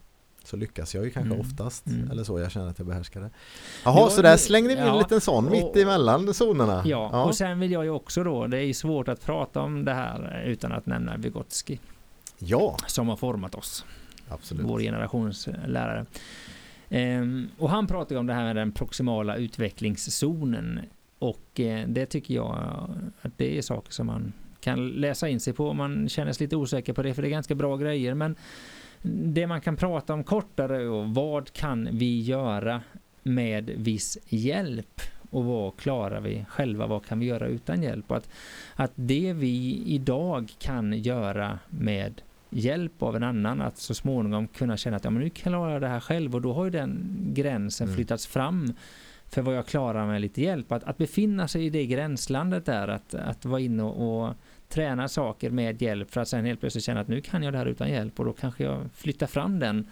så 0.44 0.58
lyckas 0.58 0.96
jag 0.96 1.04
ju 1.04 1.10
kanske 1.10 1.34
Mm. 1.34 1.42
oftast. 1.42 1.88
Mm. 1.88 2.12
Eller 2.12 2.24
så, 2.24 2.40
jag 2.40 2.52
känner 2.52 2.68
att 2.70 2.80
jag 2.80 2.88
behärskar 2.88 3.22
det. 3.22 3.30
Jaha, 3.86 4.00
Ja, 4.00 4.10
så 4.10 4.22
där 4.22 4.38
slängde 4.38 4.68
vi 4.68 4.74
in 4.74 4.80
en 4.80 4.88
ja, 4.88 5.00
liten 5.00 5.22
sån 5.22 5.52
mitt 5.52 5.64
och- 5.64 5.78
emellan 5.78 6.34
zonerna. 6.34 6.82
Ja, 6.86 7.24
och 7.24 7.36
sen 7.36 7.60
vill 7.60 7.72
jag 7.72 7.84
ju 7.84 7.90
också 7.90 8.24
då, 8.24 8.48
det 8.48 8.58
är 8.58 8.62
ju 8.64 8.74
svårt 8.74 9.08
att 9.08 9.26
prata 9.26 9.62
om 9.62 9.86
det 9.86 9.94
här 9.94 10.44
utan 10.46 10.72
att 10.72 10.86
nämna 10.86 11.18
Vygotsky 11.18 11.78
ja 12.40 12.78
som 12.88 13.08
har 13.08 13.16
format 13.16 13.56
oss. 13.56 13.86
absolut. 14.30 14.66
vår 14.66 14.80
generations 14.80 15.48
lärare. 15.68 16.06
Ehm, 16.90 17.50
och 17.58 17.70
han 17.70 17.88
pratar 17.88 18.16
ju 18.16 18.20
om 18.20 18.28
det 18.28 18.34
här 18.34 18.44
med 18.44 18.56
den 18.56 18.72
proximala 18.72 19.36
utvecklingszonen 19.36 20.80
och 21.20 21.60
eh, 21.60 21.88
det 21.88 22.06
tycker 22.06 22.34
jag 22.34 22.58
att 23.22 23.32
det 23.38 23.58
är 23.58 23.62
saker 23.62 23.92
som 23.92 24.08
man 24.08 24.34
kan 24.62 24.90
läsa 24.90 25.30
in 25.30 25.40
sig 25.40 25.54
på 25.54 25.70
om 25.70 25.78
man 25.78 26.10
känner 26.10 26.34
sig 26.34 26.46
lite 26.46 26.56
osäker 26.56 26.94
på 26.94 27.04
det 27.04 27.14
för 27.14 27.22
det 27.22 27.28
är 27.28 27.30
ganska 27.30 27.56
bra 27.56 27.78
grejer 27.78 28.14
men 28.14 28.36
det 29.04 29.48
man 29.48 29.62
kan 29.62 29.76
prata 29.76 30.14
om 30.14 30.24
kortare 30.24 30.88
och 30.88 31.08
vad 31.08 31.54
kan 31.54 31.90
vi 31.92 32.22
göra 32.22 32.82
med 33.24 33.72
viss 33.78 34.18
hjälp 34.28 35.02
och 35.30 35.46
vad 35.46 35.78
klarar 35.78 36.22
vi 36.22 36.46
själva, 36.50 36.88
vad 36.88 37.06
kan 37.06 37.20
vi 37.20 37.26
göra 37.26 37.48
utan 37.48 37.84
hjälp 37.84 38.12
och 38.12 38.18
att, 38.18 38.30
att 38.76 38.92
det 38.96 39.34
vi 39.34 39.84
idag 39.86 40.50
kan 40.60 40.94
göra 40.94 41.60
med 41.70 42.22
hjälp 42.50 43.04
av 43.04 43.16
en 43.16 43.24
annan 43.24 43.62
att 43.62 43.78
så 43.78 43.94
småningom 43.94 44.48
kunna 44.48 44.78
känna 44.78 44.98
att 44.98 45.04
ja, 45.04 45.10
men 45.10 45.24
nu 45.24 45.30
klarar 45.30 45.74
jag 45.74 45.82
det 45.82 45.88
här 45.88 46.00
själv 46.00 46.36
och 46.36 46.42
då 46.42 46.54
har 46.54 46.66
ju 46.66 46.72
den 46.72 47.18
gränsen 47.34 47.88
Mm. 47.88 47.96
flyttats 47.96 48.28
fram 48.28 48.74
för 49.30 49.42
vad 49.42 49.56
jag 49.56 49.66
klarar 49.66 50.08
med 50.08 50.22
lite 50.22 50.42
hjälp. 50.42 50.72
Att, 50.72 50.84
att 50.84 50.98
befinna 50.98 51.48
sig 51.48 51.66
i 51.66 51.70
det 51.70 51.86
gränslandet 51.86 52.66
där, 52.66 52.88
att, 52.88 53.14
att 53.14 53.46
vara 53.46 53.60
inne 53.60 53.84
och, 53.84 54.26
och 54.26 54.36
träna 54.72 55.08
saker 55.08 55.50
med 55.50 55.82
hjälp 55.82 56.12
för 56.12 56.22
att 56.22 56.28
sen 56.28 56.46
helt 56.46 56.60
plötsligt 56.60 56.84
känna 56.84 57.00
att 57.00 57.08
nu 57.08 57.22
kan 57.22 57.44
jag 57.44 57.54
det 57.54 57.58
här 57.58 57.66
utan 57.66 57.90
hjälp 57.90 58.20
och 58.20 58.26
då 58.26 58.34
kanske 58.34 58.64
jag 58.64 58.90
flyttar 58.94 59.28
fram 59.28 59.60
den 59.60 59.88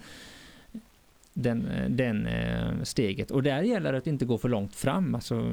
den, 1.32 1.68
den 1.88 2.26
eh, 2.26 2.82
steget. 2.82 3.30
Och 3.30 3.42
där 3.42 3.62
gäller 3.62 3.92
det 3.92 3.98
att 3.98 4.06
inte 4.06 4.24
gå 4.24 4.38
för 4.38 4.48
långt 4.48 4.74
fram, 4.74 5.14
alltså, 5.14 5.52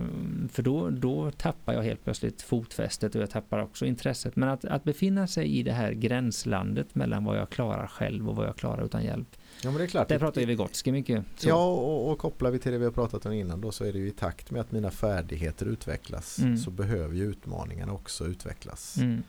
för 0.51 0.63
då, 0.63 0.89
då 0.89 1.31
tappar 1.31 1.73
jag 1.73 1.83
helt 1.83 2.03
plötsligt 2.03 2.41
fotfästet 2.41 3.15
och 3.15 3.21
jag 3.21 3.29
tappar 3.29 3.63
också 3.63 3.85
intresset. 3.85 4.35
Men 4.35 4.49
att, 4.49 4.65
att 4.65 4.83
befinna 4.83 5.27
sig 5.27 5.57
i 5.57 5.63
det 5.63 5.71
här 5.71 5.91
gränslandet 5.91 6.95
mellan 6.95 7.25
vad 7.25 7.37
jag 7.37 7.49
klarar 7.49 7.87
själv 7.87 8.29
och 8.29 8.35
vad 8.35 8.47
jag 8.47 8.55
klarar 8.55 8.85
utan 8.85 9.03
hjälp. 9.03 9.37
Ja, 9.63 9.71
men 9.71 9.77
det 9.77 9.83
är 9.83 9.87
klart. 9.87 10.07
Där 10.07 10.19
pratar 10.19 10.41
ju 10.41 10.47
Vygotsky 10.47 10.91
mycket. 10.91 11.25
Så. 11.35 11.49
Ja, 11.49 11.65
och, 11.65 12.11
och 12.11 12.19
kopplar 12.19 12.51
vi 12.51 12.59
till 12.59 12.71
det 12.71 12.77
vi 12.77 12.85
har 12.85 12.91
pratat 12.91 13.25
om 13.25 13.31
innan 13.31 13.61
då 13.61 13.71
så 13.71 13.83
är 13.83 13.93
det 13.93 13.99
ju 13.99 14.07
i 14.07 14.11
takt 14.11 14.51
med 14.51 14.61
att 14.61 14.71
mina 14.71 14.91
färdigheter 14.91 15.65
utvecklas 15.65 16.39
mm. 16.39 16.57
så 16.57 16.71
behöver 16.71 17.15
ju 17.15 17.23
utmaningarna 17.23 17.93
också 17.93 18.25
utvecklas. 18.25 18.97
Mm. 18.97 19.23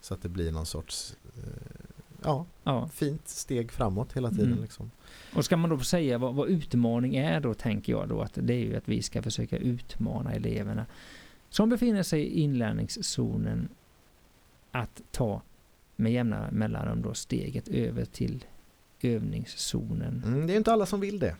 Så 0.00 0.14
att 0.14 0.22
det 0.22 0.28
blir 0.28 0.52
någon 0.52 0.66
sorts 0.66 1.16
eh, 1.36 1.42
ja, 2.22 2.46
ja, 2.64 2.88
fint 2.88 3.28
steg 3.28 3.72
framåt 3.72 4.12
hela 4.12 4.30
tiden. 4.30 4.46
Mm. 4.46 4.62
Liksom. 4.62 4.90
Och 5.34 5.44
ska 5.44 5.56
man 5.56 5.70
då 5.70 5.78
säga 5.78 6.18
vad, 6.18 6.34
vad, 6.34 6.48
utmaning 6.48 7.16
är 7.16 7.40
då 7.40 7.54
tänker 7.54 7.92
jag 7.92 8.08
då 8.08 8.22
att 8.22 8.32
det 8.34 8.54
är 8.54 8.64
ju 8.64 8.76
att 8.76 8.88
vi 8.88 9.02
ska 9.02 9.22
försöka 9.22 9.56
utmana 9.56 10.32
eleverna 10.32 10.86
som 11.50 11.68
befinner 11.68 12.02
sig 12.02 12.20
i 12.20 12.40
inlärningszonen 12.40 13.68
att 14.70 15.02
ta 15.10 15.42
med 15.96 16.12
jämna 16.12 16.48
mellanrum 16.50 17.02
då 17.02 17.14
steget 17.14 17.68
över 17.68 18.04
till 18.04 18.44
övningszonen. 19.04 20.22
Mm, 20.26 20.46
det 20.46 20.52
är 20.52 20.56
inte 20.56 20.72
alla 20.72 20.86
som 20.86 21.00
vill 21.00 21.18
det. 21.18 21.36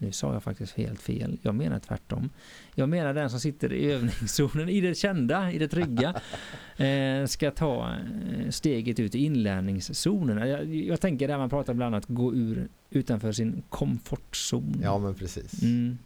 Nu 0.00 0.12
sa 0.12 0.32
jag 0.32 0.42
faktiskt 0.42 0.72
helt 0.72 1.00
fel. 1.00 1.38
Jag 1.42 1.54
menar 1.54 1.78
tvärtom. 1.78 2.30
Jag 2.74 2.88
menar 2.88 3.14
den 3.14 3.30
som 3.30 3.40
sitter 3.40 3.72
i 3.72 3.92
övningszonen, 3.92 4.68
i 4.68 4.80
det 4.80 4.94
kända, 4.94 5.52
i 5.52 5.58
det 5.58 5.68
trygga, 5.68 6.14
eh, 6.76 7.26
ska 7.26 7.50
ta 7.50 7.90
eh, 7.90 8.50
steget 8.50 9.00
ut 9.00 9.14
i 9.14 9.24
inlärningszonen. 9.24 10.48
Jag, 10.48 10.74
jag 10.74 11.00
tänker 11.00 11.28
där 11.28 11.38
man 11.38 11.50
pratar 11.50 11.74
bland 11.74 11.94
annat 11.94 12.06
gå 12.08 12.34
ur 12.34 12.68
utanför 12.90 13.32
sin 13.32 13.62
komfortzon. 13.68 14.80
Ja, 14.82 14.98
men 14.98 15.14
precis. 15.14 15.62
Mm. 15.62 15.98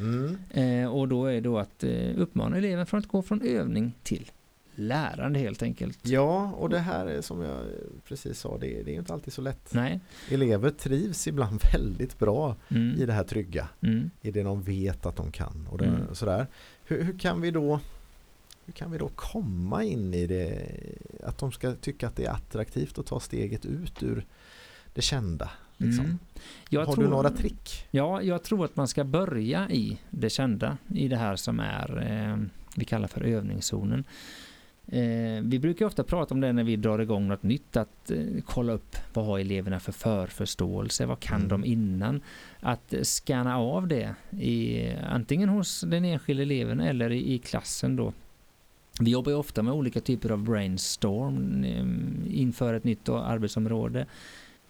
Uh, 0.00 0.36
mm. 0.52 0.90
och 0.90 1.08
då 1.08 1.26
är 1.26 1.40
då 1.40 1.58
att 1.58 1.84
uppmana 2.16 2.56
eleven 2.56 2.86
från 2.86 3.00
att 3.00 3.08
gå 3.08 3.22
från 3.22 3.42
övning 3.42 3.94
till 4.02 4.30
lärande 4.78 5.38
helt 5.38 5.62
enkelt. 5.62 5.98
Ja, 6.02 6.52
och 6.52 6.70
det 6.70 6.78
här 6.78 7.06
är 7.06 7.20
som 7.20 7.42
jag 7.42 7.64
precis 8.08 8.40
sa, 8.40 8.58
det 8.58 8.80
är, 8.80 8.84
det 8.84 8.90
är 8.90 8.94
inte 8.94 9.12
alltid 9.12 9.32
så 9.32 9.42
lätt. 9.42 9.74
Nej. 9.74 10.00
Elever 10.30 10.70
trivs 10.70 11.26
ibland 11.26 11.60
väldigt 11.72 12.18
bra 12.18 12.56
mm. 12.68 12.96
i 13.00 13.06
det 13.06 13.12
här 13.12 13.24
trygga, 13.24 13.68
mm. 13.80 14.10
i 14.20 14.30
det 14.30 14.42
de 14.42 14.62
vet 14.62 15.06
att 15.06 15.16
de 15.16 15.32
kan. 15.32 15.68
Och 15.70 15.78
det, 15.78 15.84
mm. 15.84 16.14
sådär. 16.14 16.46
Hur, 16.84 17.02
hur, 17.02 17.18
kan 17.18 17.40
vi 17.40 17.50
då 17.50 17.80
hur 18.64 18.72
kan 18.72 18.92
vi 18.92 18.98
då 18.98 19.08
komma 19.08 19.84
in 19.84 20.14
i 20.14 20.26
det, 20.26 20.76
att 21.24 21.38
de 21.38 21.52
ska 21.52 21.74
tycka 21.74 22.08
att 22.08 22.16
det 22.16 22.24
är 22.24 22.30
attraktivt 22.30 22.98
att 22.98 23.06
ta 23.06 23.20
steget 23.20 23.66
ut 23.66 24.02
ur 24.02 24.26
det 24.94 25.02
kända? 25.02 25.50
Liksom. 25.76 26.04
Mm. 26.04 26.86
Har 26.86 26.94
tror, 26.94 27.04
du 27.04 27.10
några 27.10 27.30
trick? 27.30 27.86
Ja, 27.90 28.22
jag 28.22 28.42
tror 28.42 28.64
att 28.64 28.76
man 28.76 28.88
ska 28.88 29.04
börja 29.04 29.70
i 29.70 29.98
det 30.10 30.30
kända, 30.30 30.78
i 30.94 31.08
det 31.08 31.16
här 31.16 31.36
som 31.36 31.60
är 31.60 32.06
eh, 32.10 32.48
vi 32.78 32.84
kallar 32.84 33.08
för 33.08 33.20
övningszonen. 33.20 34.04
Eh, 34.92 35.42
vi 35.42 35.58
brukar 35.58 35.86
ofta 35.86 36.04
prata 36.04 36.34
om 36.34 36.40
det 36.40 36.52
när 36.52 36.64
vi 36.64 36.76
drar 36.76 36.98
igång 36.98 37.28
något 37.28 37.42
nytt, 37.42 37.76
att 37.76 38.10
eh, 38.10 38.18
kolla 38.46 38.72
upp 38.72 38.96
vad 39.12 39.26
har 39.26 39.38
eleverna 39.38 39.80
för 39.80 39.92
förförståelse, 39.92 41.06
vad 41.06 41.20
kan 41.20 41.36
mm. 41.36 41.48
de 41.48 41.64
innan? 41.64 42.20
Att 42.60 42.94
scanna 43.02 43.58
av 43.58 43.88
det, 43.88 44.14
i, 44.30 44.88
antingen 45.10 45.48
hos 45.48 45.80
den 45.80 46.04
enskilde 46.04 46.42
eleven 46.42 46.80
eller 46.80 47.10
i, 47.10 47.34
i 47.34 47.38
klassen 47.38 47.96
då. 47.96 48.12
Vi 49.00 49.10
jobbar 49.10 49.32
ju 49.32 49.38
ofta 49.38 49.62
med 49.62 49.74
olika 49.74 50.00
typer 50.00 50.30
av 50.30 50.42
brainstorm 50.42 51.64
eh, 51.64 52.40
inför 52.40 52.74
ett 52.74 52.84
nytt 52.84 53.08
arbetsområde. 53.08 54.06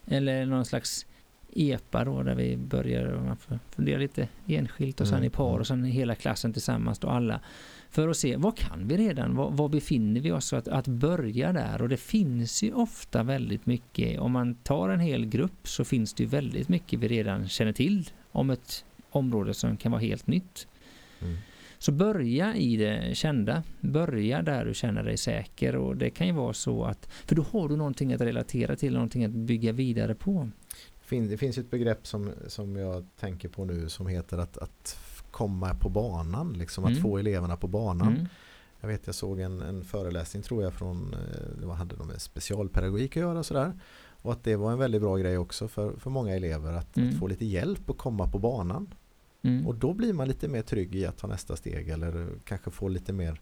Eller 0.07 0.47
någon 0.47 0.65
slags 0.65 1.07
EPA 1.55 2.05
då, 2.05 2.23
där 2.23 2.35
vi 2.35 2.57
börjar 2.57 3.37
fundera 3.71 3.99
lite 3.99 4.29
enskilt 4.47 5.01
och 5.01 5.07
sen 5.07 5.17
mm. 5.17 5.27
i 5.27 5.31
par 5.31 5.59
och 5.59 5.67
sen 5.67 5.85
hela 5.85 6.15
klassen 6.15 6.53
tillsammans 6.53 6.99
då 6.99 7.09
alla 7.09 7.41
för 7.91 8.09
att 8.09 8.17
se 8.17 8.37
vad 8.37 8.57
kan 8.57 8.89
vi 8.89 8.97
redan, 8.97 9.37
var, 9.37 9.51
var 9.51 9.69
befinner 9.69 10.21
vi 10.21 10.33
oss? 10.33 10.53
Att, 10.53 10.69
att 10.69 10.87
börja 10.87 11.53
där 11.53 11.83
och 11.83 11.89
det 11.89 11.97
finns 11.97 12.63
ju 12.63 12.73
ofta 12.73 13.23
väldigt 13.23 13.67
mycket, 13.67 14.21
om 14.21 14.33
man 14.33 14.55
tar 14.55 14.89
en 14.89 15.01
hel 15.01 15.27
grupp 15.27 15.69
så 15.69 15.85
finns 15.85 16.15
det 16.15 16.23
ju 16.23 16.29
väldigt 16.29 16.69
mycket 16.69 16.99
vi 16.99 17.09
redan 17.09 17.49
känner 17.49 17.73
till 17.73 18.11
om 18.33 18.51
ett 18.51 18.85
område 19.11 19.55
som 19.55 19.77
kan 19.77 19.93
vara 19.93 20.03
helt 20.03 20.27
nytt. 20.27 20.67
Mm. 21.21 21.37
Så 21.79 21.93
börja 21.93 22.57
i 22.57 22.77
det 22.77 23.17
kända, 23.17 23.63
börja 23.81 24.43
där 24.43 24.65
du 24.65 24.75
känner 24.75 25.03
dig 25.03 25.17
säker 25.17 25.77
och 25.77 25.97
det 25.97 26.11
kan 26.11 26.27
ju 26.27 26.33
vara 26.33 26.53
så 26.53 26.85
att, 26.85 27.09
för 27.27 27.35
då 27.35 27.43
har 27.43 27.69
du 27.69 27.77
någonting 27.77 28.13
att 28.13 28.21
relatera 28.21 28.77
till, 28.77 28.93
någonting 28.93 29.25
att 29.25 29.31
bygga 29.31 29.73
vidare 29.73 30.15
på. 30.15 30.49
Det 31.11 31.37
finns 31.37 31.59
ett 31.59 31.71
begrepp 31.71 32.07
som, 32.07 32.33
som 32.47 32.77
jag 32.77 33.07
tänker 33.21 33.49
på 33.49 33.65
nu 33.65 33.89
som 33.89 34.07
heter 34.07 34.39
att, 34.39 34.59
att 34.59 34.99
komma 35.31 35.75
på 35.75 35.89
banan, 35.89 36.53
liksom 36.53 36.85
att 36.85 36.91
mm. 36.91 37.03
få 37.03 37.19
eleverna 37.19 37.57
på 37.57 37.69
banan. 37.69 38.09
Mm. 38.09 38.27
Jag 38.81 38.89
vet 38.89 39.07
jag 39.07 39.15
såg 39.15 39.41
en, 39.41 39.63
en 39.63 39.85
föreläsning 39.85 40.43
tror 40.43 40.63
jag 40.63 40.75
från, 40.75 41.15
eh, 41.15 41.61
det 41.61 41.73
hade 41.73 41.97
de 41.97 42.07
med 42.07 42.21
specialpedagogik 42.21 43.17
att 43.17 43.21
göra 43.21 43.43
sådär. 43.43 43.73
Och 44.23 44.33
att 44.33 44.45
det 44.45 44.57
var 44.57 44.73
en 44.73 44.79
väldigt 44.79 45.01
bra 45.01 45.17
grej 45.17 45.39
också 45.39 45.69
för, 45.69 45.93
för 45.97 46.11
många 46.11 46.37
elever 46.37 46.73
att, 46.73 46.97
mm. 46.97 47.09
att 47.09 47.19
få 47.19 47.27
lite 47.27 47.45
hjälp 47.45 47.91
att 47.91 47.99
komma 47.99 48.29
på 48.29 48.39
banan. 48.39 48.95
Mm. 49.43 49.67
Och 49.67 49.75
då 49.75 49.95
blir 49.95 50.13
man 50.13 50.29
lite 50.29 50.49
mer 50.49 50.63
trygg 50.63 50.95
i 50.95 51.07
att 51.07 51.19
ta 51.19 51.27
nästa 51.27 51.57
steg 51.57 51.89
eller 51.89 52.29
kanske 52.45 52.71
få 52.71 52.89
lite 52.89 53.13
mer 53.13 53.41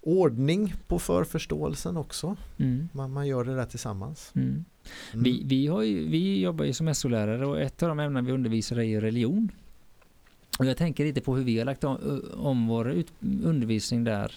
ordning 0.00 0.74
på 0.86 0.98
förförståelsen 0.98 1.96
också. 1.96 2.36
Mm. 2.56 2.88
Man, 2.92 3.12
man 3.12 3.26
gör 3.26 3.44
det 3.44 3.54
där 3.56 3.66
tillsammans. 3.66 4.32
Mm. 4.34 4.48
Mm. 4.48 4.64
Vi, 5.24 5.42
vi, 5.44 5.56
ju, 5.56 6.08
vi 6.08 6.40
jobbar 6.40 6.64
ju 6.64 6.72
som 6.72 6.94
SO-lärare 6.94 7.46
och 7.46 7.60
ett 7.60 7.82
av 7.82 7.88
de 7.88 8.00
ämnen 8.00 8.24
vi 8.24 8.32
undervisar 8.32 8.80
är 8.80 9.00
religion. 9.00 9.52
Och 10.58 10.66
jag 10.66 10.76
tänker 10.76 11.04
lite 11.04 11.20
på 11.20 11.36
hur 11.36 11.44
vi 11.44 11.58
har 11.58 11.64
lagt 11.64 11.84
om, 11.84 12.22
om 12.34 12.66
vår 12.66 12.90
ut, 12.90 13.12
undervisning 13.44 14.04
där 14.04 14.32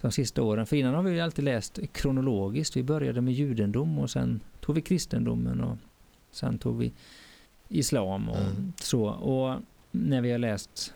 de 0.00 0.12
sista 0.12 0.42
åren. 0.42 0.66
För 0.66 0.76
innan 0.76 0.94
har 0.94 1.02
vi 1.02 1.20
alltid 1.20 1.44
läst 1.44 1.78
kronologiskt. 1.92 2.76
Vi 2.76 2.82
började 2.82 3.20
med 3.20 3.34
judendom 3.34 3.98
och 3.98 4.10
sen 4.10 4.40
tog 4.60 4.74
vi 4.74 4.80
kristendomen 4.80 5.60
och 5.60 5.76
sen 6.30 6.58
tog 6.58 6.78
vi 6.78 6.92
islam 7.68 8.28
och 8.28 8.36
mm. 8.36 8.72
så. 8.80 9.04
Och 9.04 9.60
när 9.90 10.20
vi 10.20 10.32
har 10.32 10.38
läst 10.38 10.94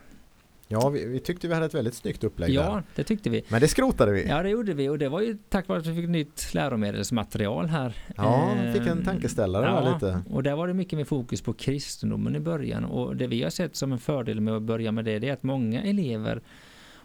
Ja, 0.67 0.89
vi, 0.89 1.05
vi, 1.05 1.19
tyckte 1.19 1.47
vi 1.47 1.53
hade 1.53 1.65
ett 1.65 1.73
väldigt 1.73 1.93
snyggt 1.93 2.23
upplägg 2.23 2.49
Ja, 2.49 2.61
där. 2.61 2.83
det 2.95 3.03
tyckte 3.03 3.29
vi. 3.29 3.43
Men 3.47 3.61
det 3.61 3.67
skrotade 3.67 4.11
vi. 4.11 4.27
Ja, 4.27 4.43
det 4.43 4.49
gjorde 4.49 4.73
vi 4.73 4.89
och 4.89 4.97
det 4.97 5.09
var 5.09 5.21
ju 5.21 5.37
tack 5.49 5.67
vare 5.67 5.79
att 5.79 5.85
vi 5.85 5.95
fick 5.95 6.09
nytt 6.09 6.53
läromedelsmaterial 6.53 7.67
här. 7.67 7.95
Ja, 8.15 8.55
vi 8.65 8.71
fick 8.71 8.81
en 8.81 8.87
ehm, 8.87 9.05
tankeställare 9.05 9.65
ja, 9.65 9.93
lite. 9.93 10.21
Och 10.29 10.43
där 10.43 10.55
var 10.55 10.67
det 10.67 10.73
mycket 10.73 10.97
mer 10.97 11.05
fokus 11.05 11.41
på 11.41 11.53
kristendomen 11.53 12.35
i 12.35 12.39
början 12.39 12.85
och 12.85 13.15
det 13.15 13.27
vi 13.27 13.43
har 13.43 13.49
sett 13.49 13.75
som 13.75 13.91
en 13.91 13.99
fördel 13.99 14.41
med 14.41 14.53
att 14.53 14.63
börja 14.63 14.91
med 14.91 15.05
det, 15.05 15.19
det 15.19 15.29
är 15.29 15.33
att 15.33 15.43
många 15.43 15.83
elever 15.83 16.41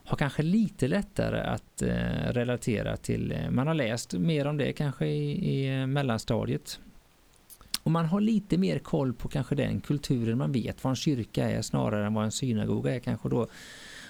har 0.04 0.16
kanske 0.16 0.42
lite 0.42 0.88
lättare 0.88 1.40
att 1.40 1.82
eh, 1.82 2.32
relatera 2.32 2.96
till, 2.96 3.32
eh, 3.32 3.50
man 3.50 3.66
har 3.66 3.74
läst 3.74 4.12
mer 4.12 4.46
om 4.46 4.56
det 4.56 4.72
kanske 4.72 5.06
i, 5.06 5.50
i 5.52 5.80
eh, 5.80 5.86
mellanstadiet 5.86 6.80
och 7.82 7.90
man 7.90 8.06
har 8.06 8.20
lite 8.20 8.58
mer 8.58 8.78
koll 8.78 9.12
på 9.12 9.28
kanske 9.28 9.54
den 9.54 9.80
kulturen, 9.80 10.38
man 10.38 10.52
vet 10.52 10.84
vad 10.84 10.90
en 10.90 10.96
kyrka 10.96 11.50
är 11.50 11.62
snarare 11.62 12.06
än 12.06 12.14
vad 12.14 12.24
en 12.24 12.32
synagoga 12.32 12.94
är 12.94 12.98
kanske 12.98 13.28
då. 13.28 13.46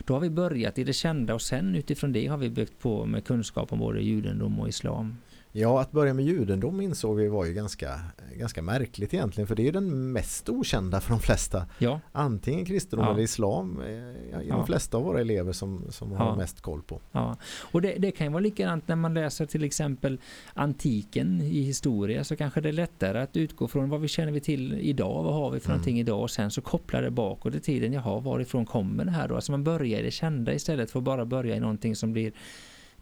Då 0.05 0.15
har 0.15 0.21
vi 0.21 0.31
börjat 0.31 0.79
i 0.79 0.85
det 0.85 0.93
kända 0.93 1.35
och 1.35 1.43
sen 1.43 1.75
utifrån 1.75 2.13
det 2.13 2.27
har 2.27 2.37
vi 2.37 2.51
byggt 2.51 2.79
på 2.79 3.07
med 3.07 3.25
kunskap 3.25 3.73
om 3.73 3.79
både 3.79 4.03
judendom 4.03 4.61
och 4.61 4.69
islam. 4.69 5.17
Ja, 5.55 5.81
att 5.81 5.93
börja 5.93 6.15
med 6.15 6.25
judendom 6.25 6.81
insåg 6.81 7.17
vi 7.17 7.29
var 7.29 7.45
ju 7.45 7.53
ganska, 7.53 8.01
ganska 8.37 8.63
märkligt 8.63 9.15
egentligen 9.15 9.49
för 9.49 9.55
det 9.55 9.63
är 9.63 9.65
ju 9.65 9.71
den 9.71 10.13
mest 10.13 10.49
okända 10.49 11.01
för 11.01 11.11
de 11.11 11.21
flesta. 11.21 11.67
Ja. 11.79 12.01
Antingen 12.13 12.65
kristendom 12.65 13.07
ja. 13.07 13.13
eller 13.13 13.23
islam 13.23 13.81
eh, 13.81 13.93
i 13.93 14.49
ja. 14.49 14.57
de 14.57 14.67
flesta 14.67 14.97
av 14.97 15.05
våra 15.05 15.21
elever 15.21 15.53
som, 15.53 15.85
som 15.91 16.13
har 16.13 16.37
mest 16.37 16.61
koll 16.61 16.83
på. 16.83 17.01
Ja, 17.13 17.37
och 17.73 17.83
det, 17.83 17.95
det, 17.99 18.11
kan 18.11 18.27
ju 18.27 18.33
vara 18.33 18.41
likadant 18.41 18.89
när 18.89 18.97
man 18.97 19.15
läser 19.15 19.47
till 19.47 19.65
exempel 19.65 20.21
antiken 20.55 21.41
i 21.41 21.63
historia 21.63 22.25
så 22.25 22.37
kanske 22.37 22.61
det 22.61 22.69
är 22.69 22.73
lättare 22.73 23.21
att 23.21 23.37
utgå 23.37 23.69
från 23.69 23.91
vad 23.91 24.01
vi 24.01 24.09
känner 24.09 24.33
vi 24.33 24.41
till 24.41 24.75
idag, 24.75 25.23
vad 25.23 25.35
har 25.35 25.51
vi 25.51 25.61
för 25.61 25.69
mm. 25.69 25.77
någonting 25.77 26.01
idag 26.01 26.23
och 26.23 26.31
sen 26.31 26.51
så 26.51 26.61
kopplar 26.61 27.03
det 27.03 27.11
bakåt 27.11 27.55
i 27.55 27.61
tiden, 27.61 27.93
jaha 27.93 28.21
varifrån 28.21 28.67
kommer 28.67 29.05
det 29.05 29.11
här 29.11 29.29
då? 29.29 29.35
Alltså 29.35 29.53
man 29.53 29.65
börjar 29.65 30.01
i 30.01 30.03
det 30.03 30.11
kända 30.11 30.55
istället 30.55 30.91
för 30.91 30.99
att 30.99 31.05
bara 31.05 31.25
börja 31.25 31.57
i 31.57 31.61
någonting 31.61 31.97
som 31.97 32.13
blir 32.13 32.33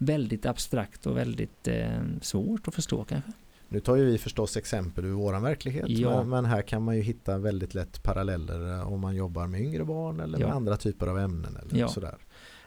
väldigt 0.00 0.46
abstrakt 0.46 1.06
och 1.06 1.16
väldigt 1.16 1.68
eh, 1.68 2.02
svårt 2.20 2.68
att 2.68 2.74
förstå 2.74 3.04
kanske. 3.04 3.32
Nu 3.68 3.80
tar 3.80 3.96
ju 3.96 4.04
vi 4.04 4.18
förstås 4.18 4.56
exempel 4.56 5.04
ur 5.04 5.12
våran 5.12 5.42
verklighet 5.42 5.88
ja. 5.88 6.16
men, 6.16 6.28
men, 6.28 6.44
här 6.44 6.62
kan 6.62 6.82
man 6.82 6.96
ju 6.96 7.02
hitta 7.02 7.38
väldigt 7.38 7.74
lätt 7.74 8.02
paralleller 8.02 8.78
eh, 8.78 8.92
om 8.92 9.00
man 9.00 9.16
jobbar 9.16 9.46
med 9.46 9.60
yngre 9.60 9.84
barn 9.84 10.20
eller 10.20 10.40
ja. 10.40 10.46
med 10.46 10.56
andra 10.56 10.76
typer 10.76 11.06
av 11.06 11.18
ämnen 11.18 11.56
eller 11.56 11.80
ja. 11.80 11.88
sådär. 11.88 12.18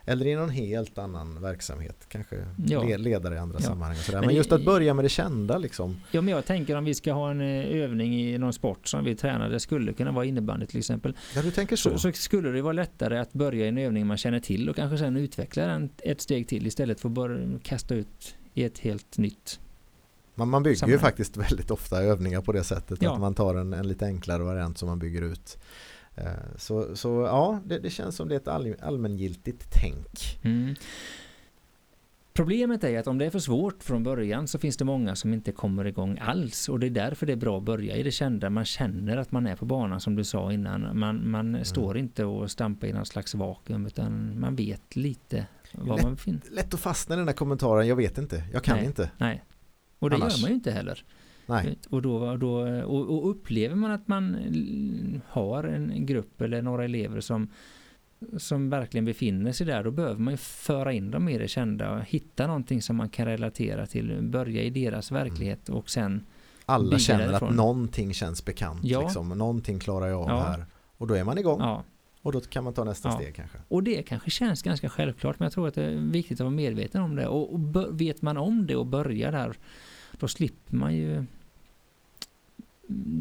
Eller 0.06 0.28
i 0.28 0.36
någon 0.36 0.50
helt 0.50 0.98
annan 0.98 1.42
verksamhet, 1.42 2.06
kanske 2.08 2.36
ja. 2.66 2.98
ledare 2.98 3.36
i 3.36 3.38
andra 3.38 3.60
ja. 3.60 3.66
sammanhang. 3.66 3.98
Och 3.98 4.04
sådär. 4.04 4.20
Men, 4.20 4.28
men 4.28 4.36
just 4.36 4.52
att 4.52 4.66
börja 4.66 4.94
med 4.94 5.06
det 5.06 5.10
kända 5.10 5.58
liksom. 5.58 6.02
Ja, 6.12 6.22
men 6.22 6.34
jag 6.34 6.46
tänker 6.46 6.76
om 6.76 6.86
vi 6.86 6.94
ska 6.94 7.14
ha 7.14 7.32
en 7.32 7.42
eh, 7.42 7.82
övning 7.82 8.20
i 8.20 8.38
någon 8.38 8.54
sport 8.54 8.88
som 8.88 9.04
vi 9.04 9.16
tränar, 9.16 9.50
det 9.50 9.60
skulle 9.60 9.94
kunna 9.94 10.12
vara 10.12 10.26
innebandy 10.26 10.66
till 10.66 10.80
exempel. 10.80 11.18
Ja, 11.36 11.42
du 11.42 11.52
tänker 11.52 11.76
så. 11.76 11.90
så. 11.90 11.98
Så, 11.98 12.12
skulle 12.12 12.50
det 12.50 12.62
vara 12.62 12.74
lättare 12.74 13.20
att 13.20 13.34
börja 13.34 13.66
i 13.66 13.68
en 13.68 13.78
övning 13.78 14.08
man 14.08 14.18
känner 14.18 14.40
till 14.40 14.70
och 14.70 14.76
kanske 14.76 14.98
sen 14.98 15.18
utveckla 15.18 15.68
den 15.68 15.90
ett 15.98 16.22
steg 16.22 16.48
till 16.48 16.68
istället 16.68 17.00
för 17.00 17.10
att 17.10 17.14
bara 17.14 17.38
kasta 17.64 17.96
ut 17.96 18.36
i 18.54 18.64
ett 18.64 18.80
helt 18.80 19.18
nytt 19.18 19.60
Man, 20.36 20.50
man 20.50 20.64
bygger 20.64 20.74
ju 20.74 20.80
Sammanhang. 20.80 21.00
faktiskt 21.00 21.38
väldigt 21.38 21.72
ofta 21.72 22.04
övningar 22.04 22.42
på 22.42 22.52
det 22.52 22.64
sättet 22.64 23.02
Ja. 23.02 23.14
att 23.14 23.20
man 23.20 23.34
tar 23.34 23.56
en, 23.56 23.74
en 23.74 23.88
lite 23.88 24.06
enklare 24.06 24.44
variant 24.44 24.78
som 24.78 24.90
man 24.90 25.00
bygger 25.00 25.22
ut. 25.22 25.58
Eh, 26.16 26.26
Så, 26.58 26.96
så 26.96 27.10
ja, 27.22 27.60
det, 27.66 27.80
det 27.80 27.90
känns 27.90 28.16
som 28.16 28.28
det 28.30 28.36
är 28.36 28.40
ett 28.40 28.48
all, 28.48 28.76
allmängiltigt 28.82 29.68
tänk. 29.72 30.40
Mm. 30.42 30.76
Problemet 32.34 32.84
är 32.84 33.00
att 33.00 33.08
om 33.08 33.18
det 33.18 33.26
är 33.26 33.30
för 33.30 33.40
svårt 33.40 33.84
från 33.84 34.04
början 34.04 34.48
så 34.48 34.60
finns 34.60 34.78
det 34.78 34.86
många 34.86 35.16
som 35.16 35.34
inte 35.34 35.52
kommer 35.52 35.86
igång 35.86 36.18
alls 36.22 36.70
och 36.70 36.80
det 36.80 36.88
är 36.88 36.92
därför 36.92 37.26
det 37.26 37.32
är 37.34 37.38
bra 37.38 37.58
att 37.58 37.64
börja 37.64 37.96
i 37.96 38.04
det 38.04 38.12
kända. 38.12 38.50
Man 38.50 38.66
känner 38.66 39.18
att 39.18 39.32
man 39.32 39.48
är 39.48 39.56
på 39.56 39.66
banan 39.66 40.00
som 40.02 40.16
du 40.16 40.24
sa 40.24 40.52
innan. 40.54 41.00
Man, 41.00 41.30
man 41.30 41.66
står 41.66 41.98
inte 41.98 42.26
och 42.26 42.52
stampar 42.52 42.88
i 42.88 42.94
någon 42.94 43.06
slags 43.06 43.36
vakuum 43.36 43.86
utan 43.86 44.40
man 44.40 44.56
vet 44.56 44.96
lite 44.96 45.46
var 45.72 45.96
Lätt. 45.96 46.04
man 46.04 46.14
befinner 46.16 46.42
Lätt 46.52 46.74
att 46.74 46.80
fastna 46.80 47.16
i 47.16 47.18
den 47.18 47.26
där 47.26 47.34
kommentaren, 47.34 47.88
jag 47.88 47.96
vet 47.96 48.18
inte, 48.18 48.44
jag 48.54 48.64
kan 48.64 48.78
Nej. 48.78 48.86
inte. 48.86 49.12
Nej. 49.18 49.44
Och 50.00 50.10
det 50.10 50.16
Annars. 50.16 50.36
gör 50.38 50.42
man 50.42 50.50
ju 50.50 50.56
inte 50.56 50.72
heller. 50.72 51.04
Nej. 51.46 51.78
Och, 51.90 52.02
då, 52.02 52.38
då, 52.38 52.52
och, 52.84 53.10
och 53.18 53.30
upplever 53.30 53.76
man 53.76 53.92
att 53.92 54.08
man 54.08 54.36
mm, 54.36 55.22
har 55.30 55.64
en 55.64 56.06
grupp 56.06 56.42
eller 56.42 56.62
några 56.62 56.86
elever 56.86 57.20
som, 57.22 57.48
som 58.38 58.70
verkligen 58.70 59.06
befinner 59.06 59.52
sig 59.52 59.68
där, 59.68 59.84
då 59.84 59.92
behöver 59.92 60.20
man 60.20 60.34
ju 60.34 60.38
föra 60.38 60.94
in 60.94 61.12
dem 61.12 61.30
i 61.30 61.38
det 61.38 61.48
kända 61.48 61.92
och 61.92 62.04
hitta 62.04 62.48
någonting 62.48 62.82
som 62.82 62.96
man 62.96 63.10
kan 63.10 63.26
relatera 63.26 63.86
till, 63.86 64.20
börja 64.22 64.62
i 64.62 64.70
deras 64.70 65.12
verklighet 65.12 65.70
och 65.70 65.90
sen 65.90 66.26
Alla 66.66 67.00
känner 67.00 67.28
därifrån. 67.28 67.50
att 67.50 67.56
någonting 67.56 68.14
känns 68.14 68.46
bekant. 68.46 68.80
Ja. 68.84 69.02
Liksom. 69.02 69.30
Någonting 69.30 69.80
klarar 69.80 70.08
jag 70.08 70.22
av 70.22 70.30
Ja. 70.30 70.42
här. 70.42 70.66
Och 70.98 71.08
då 71.08 71.14
är 71.14 71.24
man 71.24 71.38
igång. 71.38 71.60
ja. 71.60 71.84
Och 72.22 72.32
då 72.32 72.42
kan 72.42 72.64
man 72.64 72.74
ta 72.74 72.84
nästa 72.84 73.10
Ja. 73.10 73.16
steg 73.16 73.36
kanske. 73.36 73.58
Och 73.68 73.84
det 73.84 74.04
kanske 74.04 74.30
känns 74.30 74.62
ganska 74.62 74.90
självklart 74.90 75.40
men 75.40 75.46
jag 75.46 75.54
tror 75.54 75.68
att 75.68 75.74
det 75.74 75.84
är 75.86 75.96
viktigt 75.96 76.40
att 76.40 76.46
vara 76.46 76.50
medveten 76.56 77.02
om 77.02 77.16
det 77.16 77.28
och, 77.28 77.54
och 77.54 77.60
vet 78.02 78.22
man 78.22 78.38
om 78.38 78.68
det 78.68 78.76
och 78.76 78.86
börjar 78.86 79.32
där 79.32 79.58
då 80.20 80.28
slipper 80.28 80.76
man 80.76 80.96
ju 80.96 81.26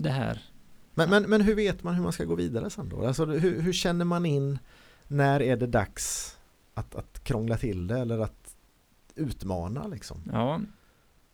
det 0.03 0.11
här 0.11 0.43
Men, 0.95 1.11
men, 1.11 1.23
men 1.23 1.41
hur 1.41 1.55
vet 1.55 1.83
man 1.83 1.95
hur 1.95 2.03
man 2.03 2.13
ska 2.13 2.25
gå 2.25 2.35
vidare 2.35 2.71
sen 2.71 2.89
då? 2.89 3.07
Alltså, 3.07 3.25
hur, 3.25 3.61
hur 3.61 3.73
känner 3.73 4.05
man 4.05 4.27
in 4.27 4.59
när 5.09 5.43
är 5.43 5.57
det 5.57 5.67
dags 5.67 6.37
att, 6.75 6.95
att 6.95 7.25
krångla 7.25 7.57
till 7.57 7.87
det 7.87 7.99
eller 7.99 8.19
att 8.19 8.57
utmana 9.15 9.87
liksom? 9.87 10.23
Ja, 10.33 10.61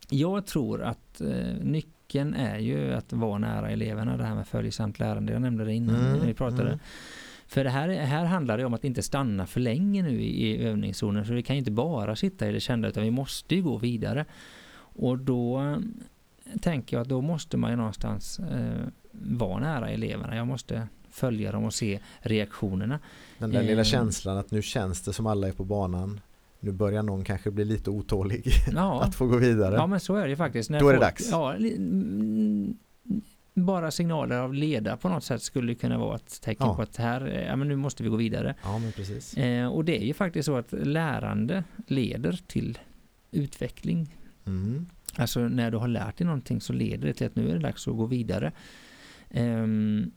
jag 0.09 0.45
tror 0.45 0.81
att 0.83 1.21
eh, 1.21 1.55
nyckeln 1.61 2.33
är 2.33 2.57
ju 2.59 2.93
att 2.93 3.13
vara 3.13 3.37
nära 3.37 3.69
eleverna, 3.69 4.17
det 4.17 4.23
här 4.23 4.35
med 4.35 4.47
följsamt 4.47 4.99
lärande. 4.99 5.33
Jag 5.33 5.41
nämnde 5.41 5.65
det 5.65 5.73
innan 5.73 5.95
Mm, 5.95 6.17
när 6.19 6.25
vi 6.27 6.33
pratade. 6.33 6.67
mm. 6.67 6.79
För 7.47 7.63
det 7.63 7.69
här, 7.69 7.89
här 7.89 8.25
handlar 8.25 8.57
det 8.57 8.65
om 8.65 8.73
att 8.73 8.83
inte 8.83 9.01
stanna 9.03 9.47
för 9.47 9.59
länge 9.59 10.01
nu 10.03 10.21
i, 10.21 10.51
i 10.51 10.63
övningszonen. 10.63 11.25
För 11.25 11.33
vi 11.33 11.43
kan 11.43 11.55
ju 11.55 11.59
inte 11.59 11.71
bara 11.71 12.15
sitta 12.15 12.49
i 12.49 12.51
det 12.51 12.59
kända 12.59 12.87
utan 12.87 13.03
vi 13.03 13.11
måste 13.11 13.55
ju 13.55 13.61
gå 13.61 13.77
vidare. 13.77 14.25
Och 14.99 15.17
då 15.17 15.59
eh, 15.61 15.77
tänker 16.61 16.97
jag 16.97 17.01
att 17.01 17.09
då 17.09 17.21
måste 17.21 17.57
man 17.57 17.71
ju 17.71 17.77
någonstans 17.77 18.39
eh, 18.39 18.87
vara 19.11 19.59
nära 19.59 19.89
eleverna. 19.89 20.35
Jag 20.35 20.47
måste 20.47 20.87
följa 21.09 21.51
dem 21.51 21.63
och 21.63 21.73
se 21.73 21.99
reaktionerna. 22.19 22.99
Den 23.37 23.51
där 23.51 23.59
Eh. 23.61 23.65
lilla 23.67 23.83
känslan 23.83 24.37
att 24.37 24.51
nu 24.51 24.61
känns 24.61 25.01
det 25.01 25.13
som 25.13 25.27
alla 25.27 25.47
är 25.47 25.51
på 25.51 25.63
banan. 25.63 26.19
Nu 26.59 26.71
börjar 26.71 27.03
någon 27.03 27.23
kanske 27.23 27.51
bli 27.51 27.65
lite 27.65 27.89
otålig 27.89 28.43
Ja, 28.75 29.01
att 29.03 29.15
få 29.15 29.27
gå 29.27 29.37
vidare. 29.37 29.75
Ja 29.75 29.87
men 29.87 29.99
så 29.99 30.15
är 30.15 30.23
det 30.23 30.29
ju 30.29 30.35
faktiskt. 30.35 30.69
När 30.69 30.79
Då 30.79 30.89
är 30.89 30.93
det 30.93 30.97
folk- 30.99 31.07
dags. 31.09 31.29
Ja, 31.31 31.55
mm, 31.55 32.77
bara 33.53 33.91
signaler 33.91 34.35
av 34.35 34.53
leda 34.53 34.97
på 34.97 35.09
något 35.09 35.23
sätt 35.23 35.41
skulle 35.41 35.75
kunna 35.75 35.97
vara 35.97 36.15
ett 36.15 36.41
tecken 36.41 36.67
Ja. 36.67 36.75
på 36.75 36.81
att 36.81 36.97
här, 36.97 37.27
eh, 37.35 37.45
ja 37.47 37.55
men 37.55 37.67
nu 37.67 37.75
måste 37.75 38.03
vi 38.03 38.09
gå 38.09 38.15
vidare. 38.15 38.55
Ja 38.63 38.79
men 38.79 38.91
precis. 38.91 39.33
Eh, 39.37 39.67
och 39.67 39.85
det 39.85 40.01
är 40.01 40.05
ju 40.05 40.13
faktiskt 40.13 40.45
så 40.45 40.55
att 40.57 40.71
lärande 40.71 41.63
leder 41.87 42.39
till 42.47 42.77
utveckling. 43.31 44.15
Mm. 44.49 44.85
Alltså 45.15 45.39
när 45.39 45.71
du 45.71 45.77
har 45.77 45.87
lärt 45.87 46.17
dig 46.17 46.27
någonting 46.27 46.61
så 46.61 46.73
leder 46.73 47.07
det 47.07 47.13
till 47.13 47.27
att 47.27 47.35
nu 47.35 47.49
är 47.49 47.53
det 47.53 47.59
dags 47.59 47.87
att 47.87 47.97
gå 47.97 48.05
vidare. 48.05 48.51
Ehm, 49.29 50.11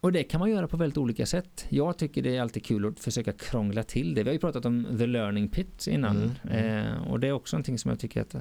och 0.00 0.12
det 0.12 0.22
kan 0.22 0.40
man 0.40 0.50
göra 0.50 0.68
på 0.68 0.76
väldigt 0.76 0.98
olika 0.98 1.26
sätt. 1.26 1.66
Jag 1.68 1.98
tycker 1.98 2.22
det 2.22 2.36
är 2.36 2.40
alltid 2.40 2.64
kul 2.64 2.86
att 2.86 3.00
försöka 3.00 3.32
krångla 3.32 3.82
till 3.82 4.14
det. 4.14 4.22
Vi 4.22 4.28
har 4.28 4.32
ju 4.32 4.38
pratat 4.38 4.64
om 4.64 4.96
the 4.98 5.06
learning 5.06 5.48
pit 5.48 5.86
innan. 5.86 6.16
Mm, 6.16 6.30
mm. 6.42 6.86
Eh, 6.86 7.10
och 7.10 7.20
det 7.20 7.28
är 7.28 7.32
också 7.32 7.56
någonting 7.56 7.78
som 7.78 7.88
jag 7.88 8.00
tycker 8.00 8.20
att 8.20 8.36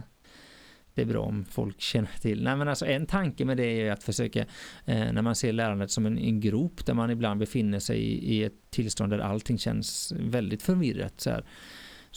det 0.98 1.02
är 1.02 1.06
bra 1.06 1.22
om 1.22 1.46
folk 1.46 1.82
känner 1.82 2.20
till. 2.22 2.44
Nej 2.44 2.56
men 2.56 2.68
alltså 2.68 2.86
en 2.86 3.06
tanke 3.06 3.46
med 3.46 3.58
det 3.58 3.82
är 3.82 3.92
att 3.92 4.04
försöka 4.04 4.40
eh, 4.86 5.12
när 5.12 5.22
man 5.22 5.36
ser 5.36 5.54
lärandet 5.54 5.92
som 5.92 6.06
en, 6.06 6.18
en 6.18 6.40
grop 6.40 6.86
där 6.86 6.94
man 6.94 7.10
ibland 7.10 7.40
befinner 7.40 7.80
sig 7.80 7.98
i, 7.98 8.36
i 8.36 8.44
ett 8.44 8.70
tillstånd 8.70 9.12
där 9.12 9.20
allting 9.20 9.58
känns 9.58 10.14
väldigt 10.20 10.64
förvirrat 10.64 11.22
så 11.22 11.30
här. 11.30 11.46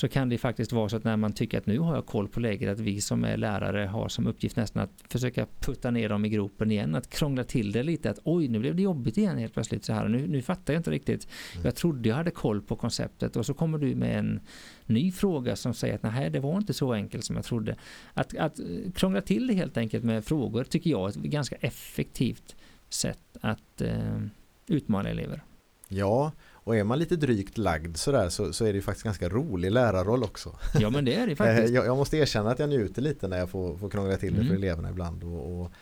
Så 0.01 0.09
kan 0.09 0.29
det 0.29 0.39
faktiskt 0.39 0.73
vara 0.73 0.89
så 0.89 0.97
att 0.97 1.05
när 1.05 1.17
man 1.17 1.33
tycker 1.33 1.59
att 1.59 1.67
nu 1.67 1.79
har 1.79 1.95
jag 1.95 2.07
koll 2.07 2.29
på 2.29 2.41
läget 2.41 2.71
att 2.71 2.81
vi 2.81 3.01
som 3.01 3.25
är 3.25 3.37
lärare 3.37 3.87
har 3.87 4.09
som 4.09 4.27
uppgift 4.27 4.57
nästan 4.57 4.83
att 4.83 4.91
försöka 5.09 5.47
putta 5.61 5.91
ner 5.91 6.09
dem 6.09 6.25
i 6.25 6.29
gropen 6.29 6.71
igen, 6.71 6.95
att 6.95 7.11
krångla 7.11 7.45
till 7.45 7.73
det 7.73 7.83
lite, 7.83 8.11
att 8.11 8.19
oj 8.25 8.49
nu 8.49 8.59
blev 8.59 8.77
det 8.77 8.83
jobbigt 8.83 9.19
igen 9.19 9.39
helt 9.39 9.55
plötsligt 9.55 9.85
så 9.85 9.93
här, 9.93 10.09
nu, 10.09 10.27
nu 10.27 10.43
fattar 10.43 10.73
jag 10.73 10.81
inte 10.81 10.91
riktigt. 10.91 11.29
Mm. 11.53 11.65
Jag 11.65 11.75
trodde 11.75 12.09
jag 12.09 12.17
hade 12.17 12.31
koll 12.31 12.63
på 12.63 12.77
konceptet 12.77 13.37
och 13.37 13.47
så 13.47 13.55
kommer 13.55 13.79
du 13.79 13.95
med 13.95 14.19
en 14.19 14.41
ny 14.87 15.13
fråga 15.13 15.57
som 15.57 15.75
säger 15.75 15.95
att 15.95 16.03
nej 16.03 16.31
det 16.31 16.41
var 16.41 16.57
inte 16.57 16.75
så 16.75 16.93
enkelt 16.93 17.25
som 17.25 17.37
jag 17.37 17.45
trodde. 17.45 17.77
Att, 18.15 18.37
att 18.37 18.61
krångla 18.95 19.21
till 19.21 19.47
det 19.47 19.55
helt 19.55 19.77
enkelt 19.77 20.05
med 20.05 20.25
frågor 20.25 20.65
tycker 20.65 20.91
jag 20.91 21.05
är 21.05 21.09
ett 21.09 21.17
ganska 21.17 21.57
effektivt 21.57 22.57
sätt 22.89 23.37
att 23.41 23.81
eh, 23.81 24.21
utmana 24.67 25.09
elever. 25.09 25.43
Ja, 25.89 26.33
och 26.71 26.77
är 26.77 26.85
man 26.85 26.99
lite 26.99 27.17
drygt 27.17 27.59
lagd 27.59 27.97
sådär 27.97 28.29
så, 28.29 28.53
så 28.53 28.65
är 28.65 28.69
det 28.73 28.77
ju 28.77 28.83
faktiskt 28.83 29.05
ganska 29.05 29.29
rolig 29.29 29.71
lärarroll 29.71 30.23
också. 30.25 30.57
Ja 30.81 30.91
men 30.91 31.05
det 31.05 31.15
är 31.15 31.27
det 31.27 31.33
Eh, 31.33 31.37
faktiskt. 31.37 31.75
Jag, 31.75 31.87
jag 31.87 31.97
måste 31.97 32.17
erkänna 32.17 32.51
att 32.51 32.59
jag 32.59 32.69
njuter 32.69 33.03
lite 33.03 33.29
när 33.29 33.39
jag 33.39 33.51
får, 33.51 33.77
får 33.77 33.91
krångla 33.91 34.17
till 34.17 34.33
det 34.33 34.39
för 34.41 34.45
Mm. 34.45 34.57
eleverna 34.57 34.91
ibland. 34.91 35.25
Och, 35.25 35.61
och 35.61 35.73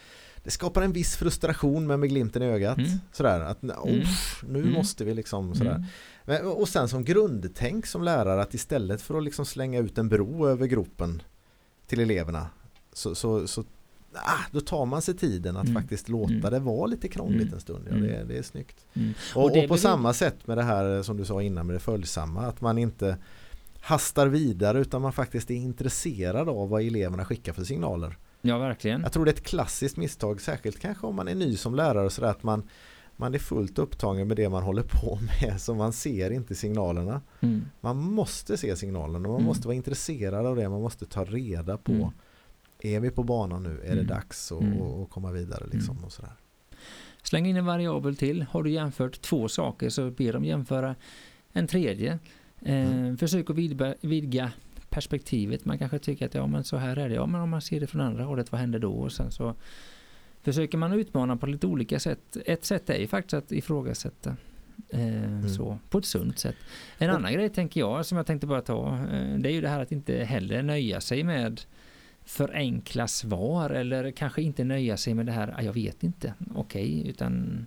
det 0.44 0.50
skapar 0.50 0.82
en 0.82 0.92
viss 0.92 1.16
frustration 1.16 1.86
men 1.86 2.00
med 2.00 2.08
glimten 2.08 2.42
i 2.42 2.46
ögat. 2.46 2.78
Mm. 2.78 2.90
Sådär 3.12 3.40
att 3.40 3.64
oh, 3.64 3.90
nu 4.48 4.58
Mm. 4.60 4.72
måste 4.72 5.04
vi 5.04 5.14
liksom 5.14 5.54
sådär. 5.54 5.70
Mm. 5.74 5.84
Men, 6.24 6.46
och 6.46 6.68
sen 6.68 6.88
som 6.88 7.04
grundtänk 7.04 7.86
som 7.86 8.02
lärare 8.02 8.42
att 8.42 8.54
istället 8.54 9.02
för 9.02 9.18
att 9.18 9.24
liksom 9.24 9.44
slänga 9.46 9.78
ut 9.78 9.98
en 9.98 10.08
bro 10.08 10.48
över 10.48 10.66
gropen 10.66 11.22
till 11.86 12.00
eleverna 12.00 12.46
så, 12.92 13.14
så, 13.14 13.46
så 13.46 13.64
ah, 14.24 14.44
då 14.52 14.60
tar 14.60 14.86
man 14.86 15.02
sig 15.02 15.16
tiden 15.16 15.56
att 15.56 15.68
Mm. 15.68 15.82
faktiskt 15.82 16.08
låta 16.08 16.32
Mm. 16.32 16.50
det 16.52 16.58
vara 16.60 16.86
lite 16.86 17.08
krångligt 17.08 17.42
Mm. 17.42 17.54
en 17.54 17.60
stund. 17.60 17.84
Ja, 17.90 17.96
Mm. 17.96 18.02
det, 18.08 18.24
det 18.28 18.38
är 18.38 18.42
snyggt. 18.42 18.86
Mm. 18.94 19.14
Och, 19.34 19.44
och, 19.44 19.52
det 19.52 19.68
på 19.68 19.76
samma 19.76 20.12
sätt 20.12 20.46
med 20.46 20.58
det 20.58 20.62
här 20.64 21.02
som 21.02 21.16
du 21.16 21.24
sa 21.24 21.42
innan 21.42 21.66
med 21.66 21.76
det 21.76 21.80
följsamma 21.80 22.46
att 22.46 22.60
man 22.60 22.78
inte 22.78 23.16
hastar 23.80 24.26
vidare 24.26 24.78
utan 24.80 25.02
man 25.02 25.12
faktiskt 25.12 25.50
är 25.50 25.54
intresserad 25.54 26.48
av 26.48 26.68
vad 26.68 26.82
eleverna 26.82 27.24
skickar 27.24 27.52
för 27.52 27.64
signaler. 27.64 28.18
Ja 28.42 28.58
verkligen. 28.58 29.00
Jag 29.00 29.12
tror 29.12 29.24
det 29.24 29.30
är 29.30 29.34
ett 29.34 29.44
klassiskt 29.46 29.96
misstag 29.96 30.40
särskilt 30.40 30.80
kanske 30.80 31.06
om 31.06 31.14
man 31.16 31.28
är 31.28 31.34
ny 31.34 31.56
som 31.56 31.74
lärare 31.74 32.10
så 32.10 32.24
att 32.24 32.42
man 32.42 32.62
man 33.20 33.34
är 33.34 33.38
fullt 33.38 33.78
upptagen 33.78 34.28
med 34.28 34.36
det 34.36 34.48
man 34.48 34.62
håller 34.62 34.82
på 34.82 35.18
med 35.42 35.60
så 35.60 35.74
man 35.74 35.92
ser 35.92 36.30
inte 36.30 36.54
signalerna. 36.54 37.20
Mm. 37.40 37.64
Man 37.80 37.96
måste 37.96 38.56
se 38.56 38.76
signalerna 38.76 39.16
och 39.28 39.32
man 39.32 39.34
Mm. 39.40 39.44
måste 39.46 39.66
vara 39.68 39.74
intresserad 39.76 40.46
av 40.46 40.56
det. 40.56 40.68
Man 40.68 40.80
måste 40.82 41.06
ta 41.06 41.24
reda 41.24 41.76
på 41.76 41.92
Mm. 41.92 42.08
Är 42.80 43.00
vi 43.00 43.10
på 43.10 43.22
banan 43.22 43.62
nu? 43.62 43.80
Är 43.84 43.86
det 43.86 43.92
Mm. 43.92 44.06
dags 44.06 44.52
att 44.52 44.60
Mm. 44.60 45.06
komma 45.06 45.30
vidare 45.32 45.64
liksom 45.72 46.04
och 46.04 46.12
sådär. 46.12 46.32
Släng 47.22 47.46
in 47.46 47.56
en 47.56 47.64
variabel 47.66 48.16
till. 48.16 48.42
Har 48.42 48.62
du 48.62 48.70
jämfört 48.70 49.20
två 49.20 49.48
saker 49.48 49.88
så 49.88 50.10
ber 50.10 50.32
dem 50.32 50.44
jämföra 50.44 50.94
en 51.52 51.66
tredje. 51.66 52.18
Eh, 52.62 52.90
Mm. 52.92 53.16
Försök 53.18 53.50
att 53.50 53.56
vidga, 53.56 53.94
vidga 54.00 54.52
perspektivet. 54.88 55.64
Man 55.64 55.78
kanske 55.78 55.98
tycker 55.98 56.26
att 56.26 56.34
ja 56.34 56.46
men 56.46 56.64
så 56.64 56.76
här 56.76 56.96
är 56.96 57.08
det. 57.08 57.14
Ja 57.14 57.26
men 57.26 57.40
om 57.40 57.50
man 57.50 57.62
ser 57.62 57.80
det 57.80 57.86
från 57.86 58.00
andra 58.00 58.24
hållet, 58.24 58.52
vad 58.52 58.60
händer 58.60 58.78
då? 58.78 58.92
Och 58.92 59.12
sen 59.12 59.30
så 59.30 59.54
försöker 60.42 60.78
man 60.78 60.92
utmana 60.92 61.36
på 61.36 61.46
lite 61.46 61.66
olika 61.66 61.98
sätt. 62.00 62.36
Ett 62.46 62.64
sätt 62.64 62.90
är 62.90 62.98
ju 62.98 63.06
faktiskt 63.06 63.34
att 63.34 63.52
ifrågasätta. 63.52 64.36
Eh, 64.88 65.46
så, 65.46 65.78
på 65.90 65.98
ett 65.98 66.04
sunt 66.04 66.38
sätt. 66.38 66.56
En 66.98 67.10
Och- 67.10 67.16
annan 67.16 67.32
grej 67.32 67.48
tänker 67.48 67.80
jag, 67.80 68.06
som 68.06 68.16
jag 68.16 68.26
tänkte 68.26 68.46
bara 68.46 68.60
ta, 68.62 68.94
eh, 69.12 69.38
det 69.38 69.48
är 69.48 69.52
ju 69.52 69.60
det 69.60 69.68
här 69.68 69.80
att 69.80 69.92
inte 69.92 70.24
heller 70.24 70.62
nöja 70.62 71.00
sig 71.00 71.24
med 71.24 71.60
för 72.28 72.54
enkla 72.54 73.08
svar 73.08 73.70
eller 73.70 74.10
kanske 74.10 74.42
inte 74.42 74.64
nöja 74.64 74.96
sig 74.96 75.14
med 75.14 75.26
det 75.26 75.32
här, 75.32 75.54
"Ah, 75.58 75.62
jag 75.62 75.72
vet 75.72 76.02
inte, 76.02 76.34
okej, 76.54 77.08
utan 77.08 77.66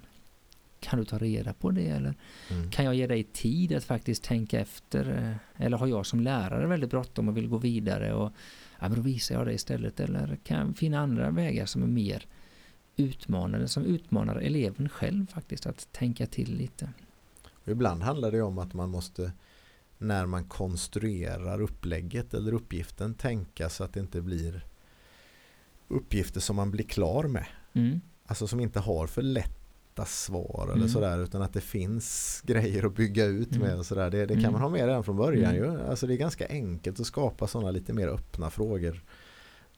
kan 0.80 1.00
du 1.00 1.06
ta 1.06 1.18
reda 1.18 1.54
på 1.54 1.72
det 1.72 1.88
eller 1.88 2.14
Mm. 2.52 2.72
kan 2.72 2.86
jag 2.86 2.96
ge 2.96 3.08
dig 3.08 3.24
tid 3.24 3.74
att 3.74 3.84
faktiskt 3.84 4.24
tänka 4.24 4.60
efter 4.60 5.36
eller 5.58 5.78
har 5.78 5.88
jag 5.88 6.06
som 6.06 6.20
lärare 6.20 6.68
väldigt 6.68 6.90
bråttom 6.90 7.28
och 7.28 7.38
vill 7.38 7.48
gå 7.48 7.58
vidare 7.58 8.14
och 8.14 8.32
ja, 8.80 8.90
men 8.90 8.96
då 8.96 9.02
visar 9.02 9.36
jag 9.36 9.46
det 9.48 9.54
istället 9.54 10.00
eller 10.00 10.38
kan 10.44 10.68
jag 10.68 10.78
finna 10.78 11.00
andra 11.00 11.32
vägar 11.32 11.66
som 11.66 11.84
är 11.84 11.88
mer 11.88 12.26
utmanande 12.98 13.68
som 13.68 13.86
utmanar 13.86 14.36
eleven 14.36 14.90
själv 14.90 15.28
faktiskt 15.28 15.66
att 15.66 15.88
tänka 15.92 16.26
till 16.26 16.56
lite. 16.58 16.90
Och 17.52 17.68
ibland 17.68 18.04
handlar 18.04 18.32
det 18.32 18.42
om 18.42 18.58
att 18.58 18.74
man 18.74 18.90
måste 18.90 19.32
när 20.02 20.26
man 20.26 20.44
konstruerar 20.46 21.62
upplägget 21.62 22.34
eller 22.34 22.54
uppgiften 22.54 23.14
tänka 23.14 23.70
så 23.70 23.84
att 23.84 23.94
det 23.94 24.00
inte 24.00 24.22
blir 24.22 24.66
uppgifter 25.88 26.40
som 26.40 26.56
man 26.56 26.72
blir 26.72 26.84
klar 26.86 27.24
med. 27.24 27.46
Mm. 27.74 28.02
Alltså 28.26 28.48
som 28.48 28.60
inte 28.60 28.80
har 28.80 29.08
för 29.08 29.22
lätta 29.22 30.06
svar 30.06 30.64
eller 30.64 30.76
Mm. 30.76 30.90
sådär 30.90 31.20
utan 31.24 31.42
att 31.42 31.54
det 31.54 31.62
finns 31.62 32.42
grejer 32.46 32.86
att 32.86 32.96
bygga 32.96 33.26
ut 33.26 33.56
Mm. 33.56 33.68
med 33.68 33.78
och 33.78 33.86
sådär. 33.86 34.10
Det, 34.12 34.26
det 34.26 34.34
kan 34.34 34.40
Mm. 34.40 34.52
man 34.52 34.62
ha 34.62 34.70
med 34.70 34.86
redan 34.86 35.04
från 35.04 35.18
början 35.18 35.56
Mm. 35.56 35.64
ju. 35.74 35.82
Alltså 35.82 36.08
det 36.08 36.14
är 36.14 36.18
ganska 36.18 36.48
enkelt 36.48 37.00
att 37.00 37.06
skapa 37.08 37.48
sådana 37.48 37.72
lite 37.72 37.94
mer 37.94 38.08
öppna 38.08 38.50
frågor. 38.50 39.02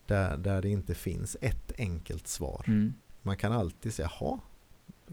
där, 0.06 0.38
där 0.38 0.62
det 0.62 0.70
inte 0.70 0.94
finns 0.96 1.38
ett 1.42 1.72
enkelt 1.78 2.28
svar. 2.28 2.66
Man 3.22 3.38
kan 3.38 3.52
alltid 3.52 3.94
säga, 3.94 4.12
jaha, 4.20 4.40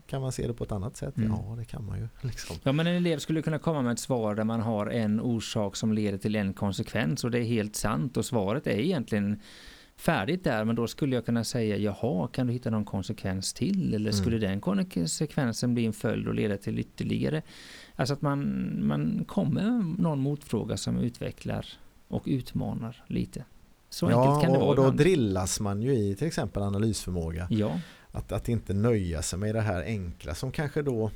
kan 0.07 0.20
man 0.20 0.33
se 0.33 0.46
det 0.46 0.55
på 0.55 0.64
ett 0.64 0.72
annat 0.72 0.96
sätt? 0.96 1.16
Mm. 1.16 1.31
Ja, 1.31 1.55
det 1.59 1.64
kan 1.64 1.85
man 1.85 1.98
ju. 1.98 2.09
Liksom. 2.29 2.57
Ja, 2.62 2.72
men 2.72 2.87
en 2.87 2.94
elev 2.96 3.18
skulle 3.18 3.42
kunna 3.42 3.59
komma 3.59 3.83
med 3.83 3.92
ett 3.92 3.98
svar 3.98 4.35
där 4.35 4.44
man 4.44 4.61
har 4.61 4.87
en 4.87 5.20
orsak 5.20 5.76
som 5.76 5.92
leder 5.92 6.18
till 6.18 6.37
en 6.37 6.53
konsekvens 6.55 7.24
och 7.24 7.31
det 7.31 7.38
är 7.38 7.42
helt 7.44 7.76
sant 7.76 8.16
och 8.16 8.24
svaret 8.24 8.66
är 8.66 8.79
egentligen 8.79 9.40
färdigt 9.96 10.44
där 10.44 10.64
men 10.64 10.76
då 10.76 10.87
skulle 10.87 11.14
jag 11.14 11.26
kunna 11.26 11.44
säga 11.44 11.76
jaha 11.76 12.29
kan 12.29 12.46
du 12.46 12.53
hitta 12.53 12.70
någon 12.70 12.85
konsekvens 12.85 13.53
till 13.53 13.94
eller 13.94 14.12
skulle 14.12 14.37
Mm. 14.37 14.48
den 14.50 14.61
konsekvensen 14.61 15.74
bli 15.74 15.87
en 15.87 15.92
följd 15.92 16.29
och 16.29 16.35
leda 16.35 16.57
till 16.57 16.79
ytterligare 16.79 17.42
alltså 17.96 18.14
att 18.14 18.22
man, 18.22 18.70
man 18.87 19.24
kommer 19.29 19.85
någon 20.03 20.20
motfråga 20.20 20.76
som 20.76 20.98
utvecklar 20.98 21.66
och 22.09 22.22
utmanar 22.26 23.05
lite 23.07 23.44
så 23.88 24.07
enkelt 24.07 24.24
Ja, 24.24 24.40
kan 24.40 24.53
det 24.53 24.59
och, 24.59 24.61
vara 24.61 24.70
och 24.70 24.76
då 24.76 24.83
ibland. 24.83 24.98
drillas 24.98 25.61
man 25.61 25.83
ju 25.83 25.94
i 25.94 26.14
till 26.14 26.26
exempel 26.26 26.62
analysförmåga. 26.62 27.46
ja, 27.50 27.81
Att, 28.12 28.33
att 28.33 28.49
inte 28.49 28.75
nöja 28.75 29.23
sig 29.23 29.38
med 29.38 29.55
det 29.55 29.61
här 29.61 29.83
enkla 29.83 30.35
som 30.35 30.53
kanske 30.53 30.83
då 30.83 31.11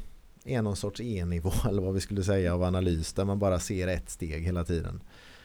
är 0.44 0.62
någon 0.62 0.76
sorts 0.76 1.00
E-nivå 1.00 1.52
eller 1.68 1.82
vad 1.82 1.94
vi 1.94 2.00
skulle 2.00 2.22
säga 2.22 2.54
av 2.54 2.62
analys 2.62 3.12
där 3.12 3.24
man 3.24 3.38
bara 3.38 3.58
ser 3.58 3.88
ett 3.88 4.10
steg 4.10 4.42
hela 4.44 4.64
tiden. 4.64 5.00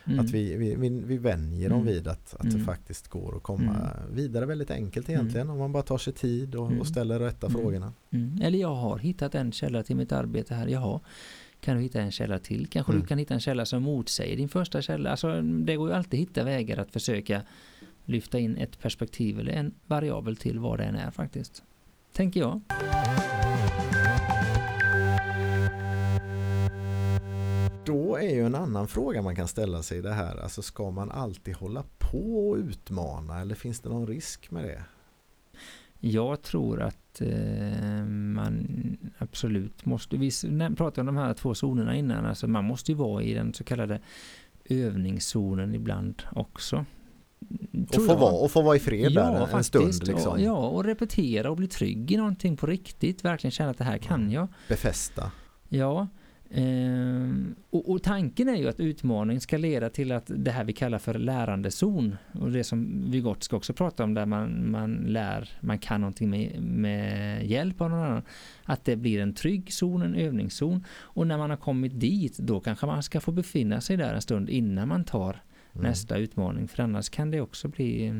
mm. 0.06 0.20
Att 0.20 0.32
vi, 0.32 0.56
vi, 0.58 0.76
vi, 0.76 0.90
vi 0.90 1.18
vänjer 1.18 1.70
dem 1.70 1.82
Mm. 1.82 1.94
vid 1.94 2.08
att, 2.08 2.34
att 2.36 2.44
Mm. 2.44 2.58
det 2.60 2.64
faktiskt 2.66 3.08
går 3.08 3.38
att 3.38 3.44
komma 3.44 3.90
vidare 4.12 4.46
väldigt 4.46 4.72
enkelt 4.72 5.10
egentligen 5.10 5.50
om 5.50 5.58
man 5.58 5.72
bara 5.72 5.84
tar 5.84 5.98
sig 5.98 6.14
tid 6.14 6.56
och, 6.56 6.68
Mm. 6.68 6.80
och 6.82 6.88
ställer 6.88 7.20
rätta 7.20 7.48
Mm. 7.48 7.62
frågorna. 7.62 7.94
Mm. 8.12 8.42
Eller 8.42 8.60
jag 8.60 8.76
har 8.76 8.98
hittat 8.98 9.36
en 9.36 9.52
källa 9.52 9.84
till 9.84 9.96
mitt 9.96 10.12
arbete 10.12 10.54
här. 10.56 10.68
Jaha, 10.68 11.00
kan 11.62 11.76
du 11.78 11.82
hitta 11.84 12.02
en 12.02 12.12
källa 12.12 12.40
till? 12.40 12.68
Kanske 12.68 12.92
Mm. 12.92 13.02
du 13.02 13.08
kan 13.08 13.18
hitta 13.18 13.34
en 13.34 13.40
källa 13.40 13.66
som 13.66 13.84
motsäger 13.84 14.38
din 14.38 14.50
första 14.50 14.82
källa. 14.82 15.10
Alltså, 15.12 15.42
det 15.42 15.76
går 15.76 15.90
ju 15.90 15.96
alltid 15.96 16.14
att 16.20 16.30
hitta 16.30 16.44
vägar 16.44 16.78
att 16.78 16.92
försöka 16.92 17.42
lyfta 18.10 18.40
in 18.40 18.58
ett 18.58 18.80
perspektiv 18.80 19.40
eller 19.40 19.52
en 19.52 19.74
variabel 19.88 20.36
till 20.36 20.60
vad 20.60 20.78
det 20.78 20.84
än 20.84 20.96
är 20.96 21.12
faktiskt. 21.12 21.64
Tänker 22.14 22.40
jag. 22.40 22.62
Då 27.86 28.16
är 28.16 28.36
ju 28.36 28.46
en 28.46 28.56
annan 28.56 28.88
fråga 28.88 29.22
man 29.22 29.36
kan 29.36 29.48
ställa 29.48 29.84
sig 29.84 30.02
det 30.02 30.14
här. 30.14 30.44
Alltså 30.44 30.62
ska 30.62 30.92
man 30.92 31.12
alltid 31.12 31.56
hålla 31.56 31.84
på 31.98 32.50
och 32.50 32.58
utmana 32.58 33.42
eller 33.42 33.56
finns 33.56 33.80
det 33.80 33.90
någon 33.90 34.08
risk 34.08 34.52
med 34.52 34.64
det? 34.64 34.84
Jag 36.00 36.42
tror 36.42 36.82
att 36.82 37.22
eh, 37.22 38.06
man 38.06 38.68
absolut 39.18 39.86
måste, 39.86 40.18
vi 40.18 40.32
pratade 40.78 41.00
om 41.02 41.06
de 41.06 41.18
här 41.18 41.34
två 41.34 41.56
zonerna 41.56 41.96
innan, 41.96 42.26
alltså 42.26 42.48
man 42.48 42.66
måste 42.66 42.92
ju 42.92 42.98
vara 42.98 43.24
i 43.24 43.34
den 43.34 43.54
så 43.54 43.64
kallade 43.64 44.00
övningszonen 44.66 45.76
ibland 45.76 46.24
också. 46.32 46.86
Och 47.90 48.06
få, 48.06 48.16
vara, 48.16 48.32
och 48.32 48.52
få 48.52 48.62
vara 48.62 48.76
i 48.76 48.80
fred 48.80 49.14
där 49.14 49.42
en 49.42 49.48
faktiskt. 49.48 49.68
stund 49.68 50.08
liksom. 50.08 50.32
Och, 50.32 50.40
ja, 50.42 50.68
och 50.68 50.84
repetera 50.84 51.50
och 51.50 51.58
bli 51.58 51.68
trygg 51.68 52.12
i 52.12 52.18
någonting 52.18 52.58
på 52.58 52.68
riktigt. 52.68 53.26
Verkligen 53.26 53.52
känna 53.52 53.70
att 53.70 53.78
det 53.78 53.84
här 53.84 53.98
kan 53.98 54.32
jag. 54.32 54.48
Befästa. 54.68 55.32
Ja. 55.70 56.08
ehm, 56.52 57.56
och, 57.70 57.92
och 57.92 58.04
tanken 58.04 58.50
är 58.50 58.56
ju 58.56 58.68
att 58.70 58.80
utmaning 58.80 59.42
ska 59.42 59.58
leda 59.58 59.90
till 59.90 60.12
att 60.12 60.32
det 60.36 60.52
här 60.52 60.64
vi 60.64 60.74
kallar 60.74 61.00
för 61.00 61.14
lärandezon 61.14 62.18
och 62.32 62.52
det 62.52 62.64
som 62.64 63.12
Vygotsky 63.12 63.56
också 63.56 63.74
pratar 63.74 64.04
om 64.04 64.14
där 64.14 64.26
man, 64.26 64.72
man 64.72 64.96
lär, 64.96 65.50
man 65.62 65.80
kan 65.80 66.02
någonting 66.02 66.30
med, 66.30 66.62
med 66.62 67.46
hjälp 67.46 67.82
av 67.82 67.90
någon 67.90 68.00
annan. 68.00 68.24
Att 68.64 68.86
det 68.86 68.96
blir 68.96 69.22
en 69.22 69.34
trygg 69.34 69.74
zon, 69.74 70.02
en 70.02 70.16
övningszon 70.16 70.86
och 71.00 71.28
när 71.28 71.38
man 71.38 71.50
har 71.50 71.58
kommit 71.58 72.00
dit 72.00 72.38
då 72.38 72.60
kanske 72.60 72.86
man 72.86 73.04
ska 73.04 73.22
få 73.22 73.32
befinna 73.32 73.82
sig 73.82 73.98
där 73.98 74.14
en 74.14 74.22
stund 74.22 74.50
innan 74.50 74.88
man 74.88 75.04
tar 75.04 75.42
Mm. 75.80 75.90
nästa 75.90 76.18
utmaning 76.18 76.68
för 76.68 76.84
annars 76.84 77.10
kan 77.10 77.32
det 77.32 77.42
också 77.42 77.68
bli 77.68 78.08
eh, 78.08 78.16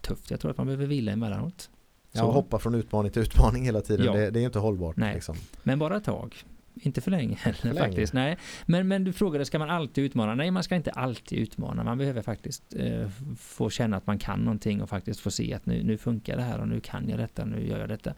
tufft. 0.00 0.30
Jag 0.30 0.40
tror 0.40 0.50
att 0.50 0.58
man 0.58 0.66
behöver 0.66 0.86
vila 0.86 1.12
emellanåt. 1.12 1.70
Ja, 2.12 2.20
Så. 2.20 2.26
och 2.26 2.32
hoppa 2.32 2.58
från 2.58 2.74
utmaning 2.74 3.12
till 3.12 3.22
utmaning 3.22 3.64
hela 3.64 3.80
tiden. 3.80 4.06
Ja. 4.06 4.12
Det, 4.12 4.30
det 4.30 4.40
är 4.40 4.44
inte 4.44 4.58
hållbart. 4.58 4.96
Nej. 4.96 5.14
Liksom. 5.14 5.36
Men 5.62 5.78
bara 5.78 5.96
ett 5.96 6.04
tag. 6.04 6.36
Inte 6.74 7.00
för 7.00 7.10
länge 7.10 7.36
heller 7.36 7.58
för 7.58 7.68
länge. 7.68 7.78
faktiskt. 7.78 8.12
Nej. 8.12 8.38
Men, 8.66 8.88
men 8.88 9.04
du 9.04 9.12
frågade, 9.12 9.44
ska 9.44 9.58
man 9.58 9.70
alltid 9.70 10.04
utmana? 10.04 10.34
Nej, 10.34 10.50
man 10.50 10.62
ska 10.62 10.76
inte 10.76 10.90
alltid 10.90 11.38
utmana. 11.38 11.84
Man 11.84 11.98
behöver 11.98 12.22
faktiskt 12.22 12.62
eh, 12.76 13.08
få 13.38 13.70
känna 13.70 13.96
att 13.96 14.06
man 14.06 14.18
kan 14.18 14.40
någonting 14.40 14.82
och 14.82 14.88
faktiskt 14.88 15.20
få 15.20 15.30
se 15.30 15.54
att 15.54 15.66
nu, 15.66 15.82
nu 15.82 15.98
funkar 15.98 16.36
det 16.36 16.42
här 16.42 16.60
och 16.60 16.68
nu 16.68 16.80
kan 16.80 17.08
jag 17.08 17.18
detta, 17.18 17.44
nu 17.44 17.68
gör 17.68 17.78
jag 17.78 17.88
detta. 17.88 18.14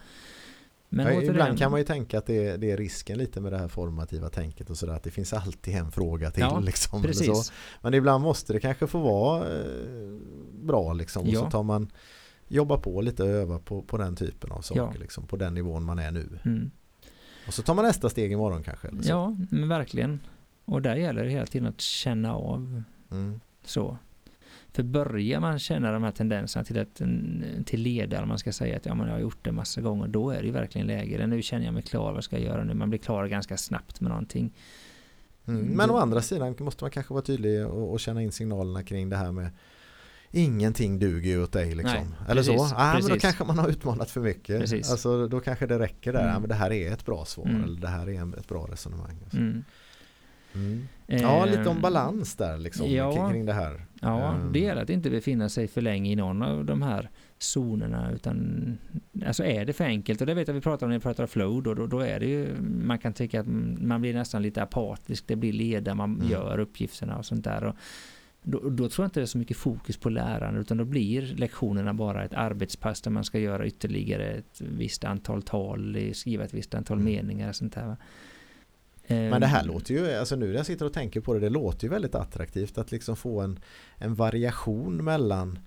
Men 0.97 1.15
ja, 1.15 1.23
ibland 1.23 1.59
kan 1.59 1.71
man 1.71 1.81
ju 1.81 1.85
tänka 1.87 2.19
att 2.19 2.27
det 2.27 2.47
är, 2.47 2.59
det 2.59 2.71
är 2.71 2.77
risken 2.77 3.19
lite 3.19 3.41
med 3.41 3.53
det 3.53 3.59
här 3.59 3.69
formativa 3.69 4.29
tänket 4.29 4.71
och 4.71 4.77
sådär. 4.77 4.93
Att 4.93 5.03
det 5.03 5.11
finns 5.11 5.33
alltid 5.33 5.75
en 5.75 5.91
fråga 5.91 6.31
till. 6.31 6.41
Ja, 6.41 6.61
liksom, 6.65 7.03
eller 7.05 7.13
så. 7.13 7.25
Precis. 7.25 7.53
Men 7.83 7.95
ibland 7.95 8.25
måste 8.25 8.53
det 8.53 8.61
kanske 8.61 8.87
få 8.87 8.99
vara 8.99 9.59
eh, 9.59 10.19
bra 10.53 10.93
liksom. 10.93 11.23
Och 11.23 11.29
Ja. 11.29 11.41
så 11.41 11.51
tar 11.51 11.63
man 11.63 11.91
jobba 12.49 12.77
på 12.77 13.01
lite 13.01 13.23
och 13.23 13.29
öva 13.29 13.59
på, 13.59 13.83
på 13.83 13.97
den 13.97 14.17
typen 14.17 14.53
av 14.53 14.61
saker. 14.61 14.81
Ja. 14.81 14.93
Liksom, 15.01 15.27
på 15.27 15.37
den 15.37 15.55
nivån 15.55 15.85
man 15.85 15.99
är 15.99 16.11
nu. 16.11 16.39
Mm. 16.45 16.71
Och 17.47 17.55
så 17.55 17.63
tar 17.63 17.75
man 17.75 17.85
nästa 17.85 18.11
steg 18.11 18.33
imorgon 18.33 18.63
kanske. 18.63 18.89
Ja, 19.03 19.37
men 19.51 19.69
verkligen. 19.69 20.21
Och 20.65 20.83
där 20.83 20.97
gäller 20.97 21.25
det 21.25 21.31
hela 21.31 21.47
tiden 21.47 21.69
att 21.69 21.81
känna 21.81 22.35
av 22.35 22.83
Mm. 23.11 23.41
så. 23.65 23.99
För 24.77 24.83
börjar 24.83 25.41
man 25.41 25.59
känna 25.59 25.93
de 25.93 26.03
här 26.03 26.11
tendenserna 26.11 26.65
till, 26.65 26.77
ett, 26.77 27.01
till 27.67 27.81
ledare, 27.81 28.27
man 28.27 28.39
ska 28.39 28.53
säga 28.53 28.77
att 28.77 28.87
ja, 28.87 28.95
men 28.95 29.07
jag 29.07 29.15
har 29.15 29.21
gjort 29.21 29.45
det 29.45 29.53
massa 29.53 29.81
gånger, 29.81 30.09
då 30.09 30.31
är 30.31 30.41
det 30.41 30.47
ju 30.47 30.53
verkligen 30.53 30.87
läge. 30.87 31.27
Nu 31.27 31.43
känner 31.43 31.65
jag 31.65 31.75
mig 31.75 31.83
klar, 31.83 32.13
vad 32.13 32.25
ska 32.25 32.37
jag 32.39 32.45
göra 32.45 32.65
nu? 32.65 32.75
Man 32.75 32.91
blir 32.91 33.01
klar 33.01 33.27
ganska 33.27 33.57
snabbt 33.57 34.01
med 34.01 34.11
någonting. 34.11 34.53
Mm. 35.47 35.61
Mm, 35.61 35.73
Men 35.77 35.89
då- 35.89 35.95
å 35.95 35.99
andra 35.99 36.23
sidan 36.23 36.57
måste 36.59 36.85
man 36.85 36.91
kanske 36.91 37.15
vara 37.15 37.25
tydlig 37.25 37.67
och, 37.67 37.93
och 37.93 38.01
känna 38.01 38.23
in 38.23 38.33
signalerna 38.33 38.83
kring 38.83 39.09
det 39.09 39.17
här 39.17 39.33
med 39.33 39.51
Ingenting 40.31 40.99
duger 40.99 41.31
ju 41.31 41.43
åt 41.43 41.53
dig 41.53 41.75
liksom. 41.75 41.93
Nej, 41.93 42.29
Eller 42.29 42.43
så. 42.43 42.53
precis, 42.53 42.73
Ah, 42.77 42.93
men 42.99 43.09
då 43.09 43.19
kanske 43.19 43.45
man 43.45 43.59
har 43.59 43.69
utmanat 43.69 44.11
för 44.11 44.21
mycket. 44.21 44.61
Precis. 44.61 44.91
Alltså, 44.91 45.29
då 45.29 45.41
kanske 45.41 45.67
det 45.67 45.79
räcker 45.79 46.13
där. 46.13 46.21
Mm. 46.21 46.33
Ja, 46.33 46.39
men 46.39 46.49
det 46.49 46.55
här 46.55 46.73
är 46.73 46.93
ett 46.93 47.07
bra 47.07 47.25
svar. 47.25 47.45
Mm. 47.47 47.65
Eller 47.65 47.81
det 47.81 47.89
här 47.89 48.09
är 48.09 48.39
ett 48.39 48.49
bra 48.49 48.67
resonemang. 48.71 49.19
Alltså. 49.25 49.37
Mm. 49.39 49.65
Mm. 50.55 50.87
Ja, 51.07 51.45
lite 51.45 51.69
om 51.69 51.77
Ehm, 51.77 51.83
balans 51.83 52.35
där 52.35 52.59
liksom. 52.59 52.91
ja. 52.91 53.31
Kring 53.31 53.47
det 53.47 53.53
här. 53.53 53.86
Ja, 54.01 54.33
Ehm. 54.35 54.53
det 54.53 54.59
gäller 54.59 54.83
att 54.83 54.91
inte 54.91 55.11
befinna 55.11 55.49
sig 55.49 55.69
för 55.69 55.81
länge 55.81 56.13
i 56.13 56.17
någon 56.17 56.43
av 56.43 56.65
de 56.65 56.83
här 56.83 57.11
zonerna 57.39 58.13
utan 58.13 58.79
alltså 59.27 59.45
är 59.45 59.65
det 59.65 59.73
för 59.73 59.85
enkelt 59.85 60.21
och 60.21 60.27
det 60.27 60.35
vet 60.35 60.49
jag 60.49 60.55
vi 60.55 60.61
pratar 60.61 60.87
om 60.87 60.91
när 60.91 60.99
vi 60.99 61.03
pratar 61.03 61.27
flow 61.27 61.63
då, 61.63 61.75
då, 61.75 61.87
då 61.87 62.01
är 62.01 62.21
det 62.21 62.27
ju 62.27 62.49
man 62.63 62.99
kan 62.99 63.13
tycka 63.13 63.41
att 63.41 63.47
man 63.81 64.01
blir 64.01 64.15
nästan 64.15 64.43
lite 64.43 64.63
apatisk, 64.63 65.25
det 65.27 65.37
blir 65.37 65.53
leda, 65.53 65.95
man 65.95 66.15
Mm. 66.15 66.29
gör 66.31 66.59
uppgifterna 66.59 67.17
och 67.19 67.27
sånt 67.27 67.45
där 67.45 67.65
och 67.65 67.77
då, 68.43 68.59
då 68.71 68.89
tror 68.89 69.05
jag 69.05 69.07
inte 69.09 69.21
det 69.21 69.25
är 69.25 69.27
så 69.27 69.39
mycket 69.39 69.57
fokus 69.57 69.97
på 69.97 70.09
läraren 70.11 70.57
utan 70.57 70.77
då 70.77 70.85
blir 70.85 71.23
lektionerna 71.37 71.95
bara 71.95 72.25
ett 72.25 72.35
arbetspass 72.35 73.01
där 73.01 73.11
man 73.11 73.25
ska 73.25 73.39
göra 73.39 73.67
ytterligare 73.67 74.25
ett 74.27 74.61
visst 74.61 75.05
antal 75.05 75.43
tal, 75.43 75.97
skriva 76.13 76.45
ett 76.45 76.55
visst 76.55 76.75
antal 76.75 76.99
Mm. 77.01 77.13
meningar 77.15 77.49
och 77.49 77.57
sånt 77.57 77.75
där. 77.75 77.97
Men 79.09 79.41
det 79.41 79.47
här 79.47 79.61
Ehm, 79.61 79.67
låter 79.67 79.95
ju, 79.95 80.13
alltså 80.15 80.37
nu 80.37 80.47
när 80.47 80.55
jag 80.55 80.67
sitter 80.67 80.87
och 80.87 80.93
tänker 80.93 81.21
på 81.21 81.35
det, 81.35 81.41
det 81.41 81.49
låter 81.49 81.85
ju 81.85 81.91
väldigt 81.91 82.15
attraktivt 82.15 82.79
att 82.79 82.93
liksom 82.93 83.17
få 83.17 83.41
en, 83.41 83.59
en 83.99 84.15
variation 84.15 85.05
mellan 85.05 85.59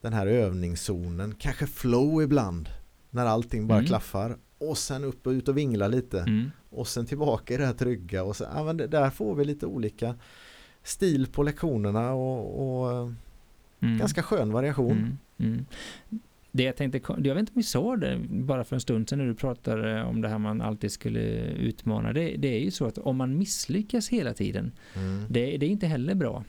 den 0.00 0.12
här 0.12 0.26
övningszonen, 0.26 1.34
kanske 1.38 1.66
flow 1.66 2.22
ibland, 2.22 2.68
när 3.10 3.26
allting 3.26 3.66
bara 3.66 3.78
Mm. 3.78 3.86
klaffar 3.88 4.36
och 4.58 4.78
sen 4.78 5.04
upp 5.04 5.26
och 5.26 5.30
ut 5.30 5.48
och 5.48 5.56
vingla 5.58 5.88
lite 5.88 6.20
Mm, 6.20 6.50
och 6.70 6.88
sen 6.88 7.06
tillbaka 7.06 7.54
i 7.54 7.56
det 7.56 7.66
här 7.66 7.72
trygga 7.72 8.24
och 8.24 8.36
så, 8.36 8.44
ja, 8.54 8.72
det, 8.72 8.86
där 8.86 9.10
får 9.10 9.34
vi 9.34 9.44
lite 9.44 9.66
olika 9.66 10.14
stil 10.82 11.26
på 11.26 11.42
lektionerna 11.42 12.12
och, 12.12 12.80
och 12.82 12.90
eh, 12.92 13.12
mm. 13.80 13.98
ganska 13.98 14.22
skön 14.22 14.52
variation. 14.52 15.18
Det 16.54 16.62
jag 16.62 16.76
tänkte, 16.76 17.00
jag 17.08 17.34
vet 17.34 17.40
inte 17.40 17.52
om 17.52 17.56
vi 17.56 17.62
sa 17.62 17.96
det 17.96 18.20
bara 18.28 18.64
för 18.64 18.76
en 18.76 18.80
stund 18.80 19.08
sedan 19.08 19.18
när 19.18 19.26
du 19.26 19.34
pratade 19.34 20.02
om 20.04 20.20
det 20.20 20.28
här 20.28 20.38
man 20.38 20.60
alltid 20.60 20.92
skulle 20.92 21.20
utmana. 21.52 22.12
Det, 22.12 22.36
det 22.36 22.48
är 22.48 22.60
ju 22.60 22.70
så 22.70 22.86
att 22.86 22.98
om 22.98 23.16
man 23.16 23.38
misslyckas 23.38 24.08
hela 24.08 24.34
tiden, 24.34 24.72
Mm. 24.96 25.24
det, 25.28 25.56
det 25.56 25.66
är 25.66 25.70
inte 25.70 25.86
heller 25.86 26.14
bra. 26.14 26.44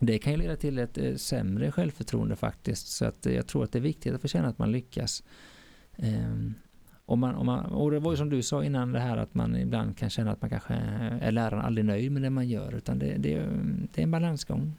Det 0.00 0.18
kan 0.18 0.32
ju 0.32 0.38
leda 0.38 0.56
till 0.56 0.78
ett 0.78 0.98
eh, 0.98 1.14
sämre 1.14 1.72
självförtroende 1.72 2.36
faktiskt. 2.36 2.86
Så 2.88 3.04
att 3.04 3.26
eh, 3.26 3.34
jag 3.34 3.46
tror 3.46 3.64
att 3.64 3.72
det 3.72 3.78
är 3.78 3.82
viktigt 3.82 4.14
att 4.14 4.20
få 4.22 4.28
känna 4.28 4.48
att 4.48 4.58
man 4.58 4.72
lyckas. 4.72 5.22
Ehm, 5.96 6.54
om 7.06 7.20
man, 7.20 7.34
om 7.34 7.46
man, 7.46 7.64
och 7.66 7.90
det 7.90 7.98
var 7.98 8.10
ju 8.10 8.16
som 8.16 8.30
du 8.30 8.42
sa 8.42 8.64
innan 8.64 8.92
det 8.92 9.00
här 9.00 9.16
att 9.16 9.34
man 9.34 9.56
ibland 9.56 9.96
kan 9.96 10.10
känna 10.10 10.32
att 10.32 10.40
man 10.40 10.50
kanske 10.50 10.74
är 11.20 11.32
läraren 11.32 11.64
aldrig 11.64 11.84
nöjd 11.84 12.12
med 12.12 12.22
det 12.22 12.30
man 12.30 12.48
gör. 12.48 12.74
Utan 12.74 12.98
det, 12.98 13.14
det, 13.18 13.42
det 13.92 14.00
är 14.00 14.02
en 14.02 14.10
balansgång. 14.10 14.72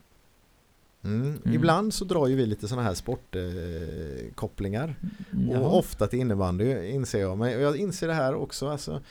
Mm. 1.04 1.22
Mm. 1.22 1.54
Ibland 1.54 1.94
så 1.94 2.06
drar 2.06 2.28
ju 2.28 2.36
vi 2.36 2.46
lite 2.46 2.68
sådana 2.68 2.88
här 2.88 2.94
sportkopplingar 2.94 4.96
eh. 5.52 5.62
Och 5.62 5.78
ofta 5.78 6.08
till 6.08 6.20
innebandy 6.20 6.90
inser 6.90 7.20
jag. 7.20 7.38
Men 7.38 7.62
jag 7.62 7.78
inser 7.78 8.08
det 8.08 8.14
här 8.14 8.36
också. 8.36 8.68
Alltså, 8.68 9.02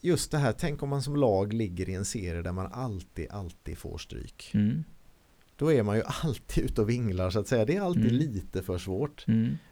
just 0.00 0.30
det 0.30 0.38
här, 0.38 0.52
tänk 0.52 0.82
om 0.82 0.88
man 0.88 1.02
som 1.02 1.16
lag 1.16 1.52
ligger 1.52 1.88
i 1.88 1.94
en 1.94 2.04
serie 2.04 2.42
där 2.42 2.52
man 2.52 2.72
alltid, 2.72 3.26
alltid 3.30 3.78
får 3.78 3.98
stryk. 3.98 4.50
Mm, 4.54 4.84
Då 5.56 5.72
är 5.72 5.82
man 5.82 5.96
ju 5.96 6.02
alltid 6.24 6.64
ute 6.64 6.80
och 6.80 6.88
vinglar 6.88 7.30
så 7.30 7.40
att 7.40 7.48
säga. 7.48 7.64
Det 7.64 7.76
är 7.76 7.80
alltid 7.80 8.04
Mm. 8.04 8.16
lite 8.16 8.62
för 8.62 8.78
svårt. 8.78 9.24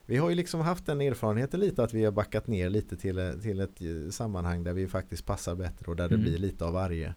Vi 0.06 0.16
har 0.16 0.30
ju 0.30 0.36
liksom 0.36 0.60
haft 0.60 0.86
den 0.86 1.00
erfarenheten 1.00 1.60
lite 1.60 1.82
att 1.84 1.94
vi 1.94 2.04
har 2.04 2.12
backat 2.12 2.46
ner 2.46 2.70
lite 2.70 2.96
till, 2.96 3.38
till 3.42 3.60
ett 3.60 3.80
eh, 3.80 4.10
sammanhang 4.10 4.64
där 4.64 4.72
vi 4.72 4.88
faktiskt 4.88 5.26
passar 5.26 5.54
bättre 5.54 5.86
och 5.90 5.96
där 5.96 6.08
det 6.08 6.18
blir 6.18 6.38
lite 6.38 6.64
av 6.64 6.72
varje. 6.72 7.14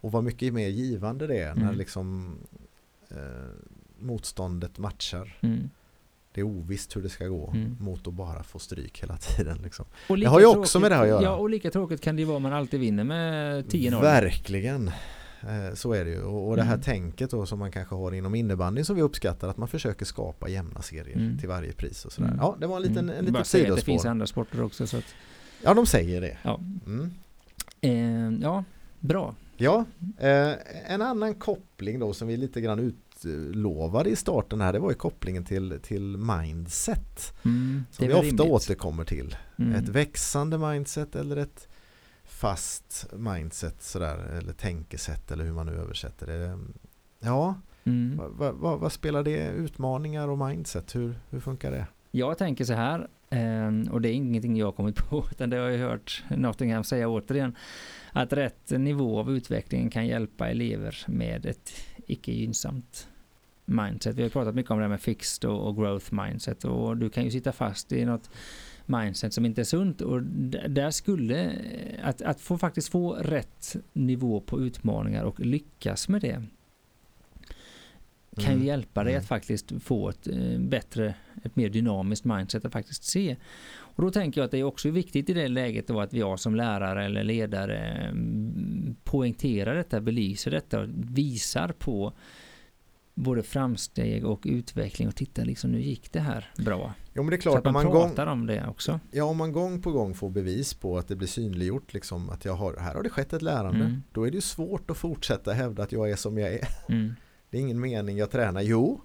Och 0.00 0.12
vad 0.12 0.24
mycket 0.24 0.54
mer 0.54 0.68
givande 0.68 1.26
det 1.26 1.38
är 1.38 1.54
när 1.54 1.72
liksom 1.72 2.36
eh, 3.16 3.48
motståndet 3.98 4.78
matchar. 4.78 5.36
Mm. 5.40 5.70
Det 6.34 6.40
är 6.40 6.44
ovisst 6.44 6.96
hur 6.96 7.02
det 7.02 7.08
ska 7.08 7.26
gå 7.26 7.50
Mm. 7.54 7.76
mot 7.80 8.06
att 8.08 8.14
bara 8.14 8.42
få 8.42 8.58
stryk 8.58 9.02
hela 9.02 9.16
tiden. 9.20 9.58
Liksom. 9.62 9.84
Och 10.08 10.18
lika 10.18 10.30
har 10.30 10.40
ju 10.40 10.46
också 10.46 10.60
tråkigt- 10.62 10.80
med 10.82 10.90
det 10.90 10.94
här 10.94 11.02
att 11.02 11.08
göra. 11.08 11.22
Ja, 11.22 11.34
och 11.36 11.50
lika 11.50 11.70
tråkigt 11.70 12.00
kan 12.00 12.16
det 12.16 12.22
ju 12.22 12.26
vara 12.26 12.36
om 12.36 12.42
man 12.42 12.52
alltid 12.52 12.80
vinner 12.80 13.04
med 13.04 13.64
10-0. 13.66 14.00
Verkligen. 14.02 14.88
Eh, 15.42 15.74
Så 15.74 15.92
är 15.92 16.04
det 16.04 16.10
ju. 16.10 16.22
Och 16.22 16.48
och 16.48 16.56
det 16.56 16.62
här 16.62 16.72
Mm. 16.74 16.82
tänket 16.82 17.30
då 17.30 17.46
som 17.46 17.58
man 17.58 17.72
kanske 17.72 17.94
har 17.94 18.12
inom 18.14 18.34
innebandy 18.34 18.84
som 18.84 18.96
vi 18.96 19.02
uppskattar 19.02 19.48
att 19.48 19.56
man 19.56 19.68
försöker 19.68 20.04
skapa 20.04 20.48
jämna 20.48 20.82
serier 20.82 21.16
Mm. 21.16 21.38
till 21.38 21.48
varje 21.48 21.72
pris 21.72 22.04
och 22.04 22.12
sådär. 22.12 22.28
Mm. 22.28 22.38
Ja, 22.40 22.56
det 22.60 22.66
var 22.66 22.76
en 22.76 22.82
liten, 22.82 22.98
Mm. 22.98 23.10
en 23.10 23.18
liten 23.18 23.32
Bara 23.32 23.44
säga 23.44 23.62
att 23.72 23.78
det 23.78 23.84
finns 23.84 24.02
sidospår. 24.02 24.10
andra 24.10 24.26
sporter 24.26 24.62
också. 24.62 24.86
Så 24.86 24.96
att, 24.96 25.04
Ja, 25.62 25.74
de 25.74 25.86
säger 25.86 26.20
det. 26.20 26.36
ja. 26.42 26.60
Mm. 26.86 27.10
Eh, 27.80 28.42
ja, 28.42 28.64
bra. 29.00 29.34
Ja, 29.56 29.84
eh, 30.18 30.52
en 30.92 31.02
annan 31.02 31.34
koppling 31.34 31.98
då 31.98 32.12
som 32.12 32.28
vi 32.28 32.36
lite 32.36 32.60
grann 32.60 32.78
utlovade 32.78 34.10
i 34.10 34.16
starten 34.16 34.60
här 34.60 34.72
det 34.72 34.78
var 34.78 34.90
ju 34.90 34.96
kopplingen 34.96 35.44
till, 35.44 35.78
till 35.82 36.16
mindset. 36.16 37.34
Mm, 37.44 37.84
Som 37.90 38.06
vi 38.06 38.12
ofta 38.12 38.22
rimligt. 38.26 38.40
återkommer 38.40 39.04
till. 39.04 39.36
Mm. 39.58 39.74
Ett 39.74 39.88
växande 39.88 40.58
mindset 40.58 41.16
eller 41.16 41.36
ett 41.36 41.68
fast 42.24 43.06
mindset 43.12 43.82
sådär 43.82 44.18
eller 44.18 44.52
tänkesätt 44.52 45.30
eller 45.30 45.44
hur 45.44 45.52
man 45.52 45.66
nu 45.66 45.72
översätter 45.72 46.26
det. 46.26 46.58
Ja, 47.20 47.54
Mm. 47.84 48.16
vad, 48.16 48.30
vad, 48.30 48.54
vad, 48.54 48.80
vad 48.80 48.92
spelar 48.92 49.22
det? 49.22 49.48
Utmaningar 49.48 50.28
och 50.28 50.38
mindset, 50.38 50.94
hur, 50.94 51.14
hur 51.30 51.40
funkar 51.40 51.70
det? 51.70 51.86
Jag 52.14 52.38
tänker 52.38 52.64
så 52.64 52.72
här, 52.72 53.08
ehm, 53.30 53.88
och 53.90 54.00
det 54.00 54.08
är 54.08 54.12
ingenting 54.12 54.56
jag 54.56 54.66
har 54.66 54.72
kommit 54.72 54.96
på, 54.96 55.24
utan 55.30 55.50
det 55.50 55.56
har 55.56 55.68
jag 55.68 55.78
hört 55.78 56.24
Nottingham 56.30 56.84
säga 56.84 57.08
återigen, 57.08 57.56
att 58.12 58.32
rätt 58.32 58.70
nivå 58.70 59.18
av 59.18 59.30
utveckling 59.36 59.90
kan 59.90 60.06
hjälpa 60.06 60.48
elever 60.48 60.96
med 61.06 61.46
ett 61.46 61.72
icke 62.06 62.32
gynnsamt 62.32 63.08
mindset. 63.64 64.16
Vi 64.16 64.22
har 64.22 64.30
pratat 64.30 64.54
mycket 64.54 64.70
om 64.70 64.78
det 64.78 64.84
här 64.84 64.88
med 64.88 65.00
fixed 65.00 65.50
och, 65.50 65.76
growth 65.76 66.14
mindset 66.14 66.64
och 66.64 66.96
du 66.96 67.10
kan 67.10 67.24
ju 67.24 67.30
sitta 67.30 67.52
fast 67.52 67.92
i 67.92 68.04
något 68.04 68.30
mindset 68.86 69.34
som 69.34 69.44
inte 69.44 69.60
är 69.60 69.64
sunt 69.64 70.00
och 70.00 70.22
där 70.68 70.90
skulle 70.90 71.44
eh, 71.44 72.08
att, 72.08 72.22
att 72.22 72.40
få 72.40 72.58
faktiskt 72.58 72.88
få 72.88 73.12
rätt 73.12 73.76
nivå 73.92 74.40
på 74.40 74.60
utmaningar 74.60 75.24
och 75.24 75.40
lyckas 75.40 76.08
med 76.08 76.20
det 76.20 76.42
kan 78.36 78.44
ju 78.44 78.52
Mm. 78.52 78.66
hjälpa 78.66 79.04
dig 79.04 79.12
Mm. 79.12 79.20
att 79.22 79.28
faktiskt 79.28 79.72
få 79.82 80.08
ett 80.08 80.26
eh, 80.28 80.58
bättre, 80.58 81.14
ett 81.44 81.56
mer 81.56 81.68
dynamiskt 81.68 82.24
mindset 82.24 82.64
att 82.64 82.72
faktiskt 82.72 83.04
se. 83.04 83.36
Och 83.74 84.02
då 84.02 84.10
tänker 84.10 84.40
jag 84.40 84.44
att 84.44 84.50
det 84.50 84.58
är 84.58 84.64
också 84.64 84.90
viktigt 84.90 85.30
i 85.30 85.32
det 85.34 85.48
läget 85.48 85.86
då 85.86 86.00
att 86.00 86.12
jag 86.12 86.40
som 86.40 86.54
lärare 86.54 87.04
eller 87.04 87.24
ledare 87.24 87.78
mm, 87.78 88.96
poängterar 89.04 89.74
detta, 89.74 90.00
belyser 90.00 90.50
detta 90.50 90.80
och 90.80 90.88
visar 90.92 91.68
på 91.78 92.12
både 93.14 93.42
framsteg 93.42 94.24
och 94.26 94.40
utveckling 94.44 95.08
och 95.08 95.16
titta 95.16 95.44
liksom 95.44 95.70
nu 95.72 95.80
gick 95.80 96.12
det 96.12 96.20
här 96.20 96.50
bra. 96.56 96.94
Jo 97.14 97.22
men 97.22 97.30
det 97.30 97.36
är 97.36 97.40
Så 97.40 97.48
att 97.56 97.62
klart, 97.62 97.64
man, 97.64 97.72
man, 97.72 97.84
gång, 97.92 98.08
pratar 98.08 98.26
om 98.26 98.46
det 98.46 98.66
också. 98.68 99.00
ja, 99.10 99.24
om 99.24 99.36
man 99.36 99.52
gång 99.52 99.82
på 99.82 99.92
gång 99.92 100.14
får 100.14 100.30
bevis 100.30 100.74
på 100.74 100.98
att 100.98 101.08
det 101.08 101.16
blir 101.16 101.28
synliggjort 101.28 101.94
liksom, 101.94 102.30
att 102.30 102.44
jag 102.44 102.54
har, 102.54 102.76
här 102.76 102.94
har 102.94 103.02
det 103.02 103.10
skett 103.10 103.32
ett 103.32 103.42
lärande. 103.42 103.84
Mm. 103.84 104.02
Då 104.12 104.26
är 104.26 104.30
det 104.30 104.34
ju 104.34 104.40
svårt 104.40 104.90
att 104.90 104.96
fortsätta 104.96 105.52
hävda 105.52 105.82
att 105.82 105.92
jag 105.92 106.10
är 106.10 106.16
som 106.16 106.38
jag 106.38 106.52
är. 106.54 106.68
Mm. 106.88 107.14
Det 107.52 107.58
är 107.58 107.60
ingen 107.62 107.80
mening 107.80 108.16
jag 108.16 108.30
tränar. 108.30 108.60
Jo, 108.60 109.00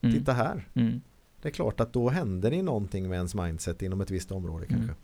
Mm. 0.00 0.14
titta 0.18 0.32
här. 0.32 0.68
Mm. 0.74 1.00
Det 1.42 1.48
är 1.48 1.52
klart 1.52 1.80
att 1.80 1.92
då 1.92 2.08
händer 2.08 2.50
det 2.50 2.62
någonting 2.62 3.08
med 3.08 3.16
ens 3.16 3.34
mindset 3.34 3.82
inom 3.82 4.00
ett 4.00 4.10
visst 4.10 4.32
område 4.32 4.66
Mm. 4.66 4.76
kanske. 4.86 4.94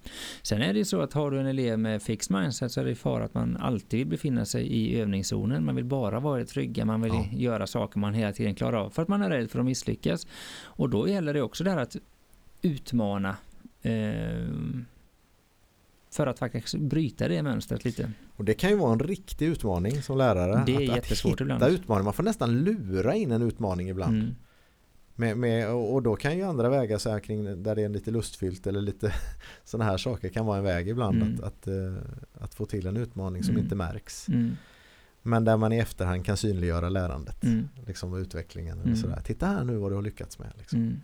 Sen 0.43 0.63
är 0.63 0.73
det 0.73 0.79
ju 0.79 0.85
så 0.85 1.01
att 1.01 1.13
har 1.13 1.31
du 1.31 1.41
en 1.41 1.47
elev 1.47 1.79
med 1.79 2.03
fixed 2.03 2.37
mindset 2.41 2.73
så 2.73 2.81
är 2.81 2.85
det 2.85 2.95
fara 2.95 3.25
att 3.25 3.35
man 3.35 3.57
alltid 3.57 3.99
vill 3.99 4.07
befinna 4.09 4.45
sig 4.45 4.67
i 4.67 5.01
övningszonen. 5.01 5.65
Man 5.65 5.75
vill 5.77 5.85
bara 5.85 6.21
vara 6.21 6.45
trygga, 6.45 6.85
man 6.85 7.01
vill 7.03 7.13
Ja. 7.15 7.27
göra 7.33 7.67
saker 7.67 7.99
man 7.99 8.15
hela 8.15 8.33
tiden 8.33 8.55
klarar 8.55 8.77
av 8.77 8.91
för 8.91 9.03
att 9.03 9.09
man 9.09 9.23
är 9.23 9.31
rädd 9.31 9.51
för 9.51 9.59
att 9.59 9.65
misslyckas. 9.65 10.27
Och 10.63 10.91
då 10.91 11.09
gäller 11.09 11.35
det 11.35 11.43
också 11.43 11.65
det 11.65 11.71
här 11.71 11.79
att 11.83 11.97
utmana 12.63 13.37
eh, 13.83 14.47
för 16.13 16.27
att 16.27 16.39
faktiskt 16.39 16.75
bryta 16.75 17.29
det 17.29 17.43
mönstret 17.43 17.85
lite. 17.85 18.13
Och 18.37 18.45
det 18.45 18.55
kan 18.55 18.71
ju 18.71 18.77
vara 18.77 18.93
en 18.93 18.99
riktig 19.01 19.47
utmaning 19.47 20.03
som 20.03 20.19
lärare. 20.19 20.63
Det 20.67 20.73
är 20.73 20.91
att, 20.91 20.97
jättesvårt 20.97 21.33
att 21.33 21.41
hitta 21.47 21.55
ibland. 21.55 21.73
utmaningar. 21.73 22.05
Man 22.05 22.13
får 22.13 22.23
nästan 22.23 22.59
lura 22.65 23.15
in 23.15 23.31
en 23.33 23.43
utmaning 23.43 23.89
ibland. 23.89 24.17
Mm. 24.17 24.35
Med, 25.15 25.37
med, 25.39 25.69
och 25.71 26.03
då 26.03 26.17
kan 26.17 26.37
ju 26.37 26.43
andra 26.43 26.69
vägar 26.69 26.99
så 26.99 27.11
här 27.11 27.21
kring 27.21 27.63
där 27.63 27.75
det 27.77 27.83
är 27.83 27.89
lite 27.89 28.11
lustfyllt 28.11 28.67
eller 28.67 28.81
lite 28.81 29.15
sådana 29.65 29.91
här 29.91 29.99
saker 29.99 30.29
kan 30.29 30.47
vara 30.47 30.59
en 30.59 30.65
väg 30.65 30.89
ibland 30.89 31.17
Mm. 31.23 31.35
att, 31.35 31.41
att, 31.45 31.67
eh, 31.67 31.95
att 32.45 32.55
få 32.55 32.67
till 32.67 32.87
en 32.87 32.97
utmaning 32.97 33.43
som 33.43 33.51
Mm. 33.55 33.63
inte 33.65 33.75
märks. 33.75 34.29
Mm. 34.29 34.57
Men 35.23 35.45
där 35.45 35.57
man 35.57 35.73
i 35.73 35.79
efterhand 35.79 36.25
kan 36.25 36.37
synliggöra 36.37 36.89
lärandet. 36.89 37.45
Mm. 37.45 37.69
Liksom 37.87 38.13
och 38.13 38.17
utvecklingen. 38.17 38.79
Mm. 38.81 38.93
Och 38.93 38.99
sådär. 38.99 39.21
Titta 39.25 39.47
här 39.47 39.65
nu 39.65 39.77
vad 39.77 39.91
du 39.91 39.95
har 39.95 40.03
lyckats 40.03 40.39
med. 40.39 40.53
Liksom. 40.59 41.01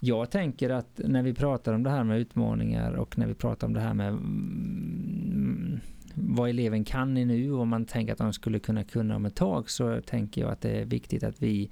Jag 0.00 0.30
tänker 0.30 0.70
att 0.70 1.00
när 1.04 1.22
vi 1.22 1.34
pratar 1.34 1.72
om 1.72 1.82
det 1.82 1.90
här 1.90 2.04
med 2.04 2.20
utmaningar 2.20 2.92
och 2.92 3.18
när 3.18 3.26
vi 3.26 3.34
pratar 3.34 3.66
om 3.66 3.72
det 3.72 3.80
här 3.80 3.94
med 3.94 4.08
mm, 4.08 5.80
vad 6.14 6.50
eleven 6.50 6.84
kan 6.84 7.16
i 7.16 7.24
nu 7.24 7.52
och 7.52 7.66
man 7.66 7.84
tänker 7.84 8.12
att 8.12 8.18
de 8.18 8.32
skulle 8.32 8.58
kunna 8.58 8.84
kunna 8.84 9.16
om 9.16 9.24
ett 9.24 9.36
tag 9.36 9.70
så 9.70 10.00
tänker 10.00 10.40
jag 10.40 10.50
att 10.50 10.60
det 10.60 10.70
är 10.70 10.84
viktigt 10.84 11.22
att 11.22 11.42
vi 11.42 11.70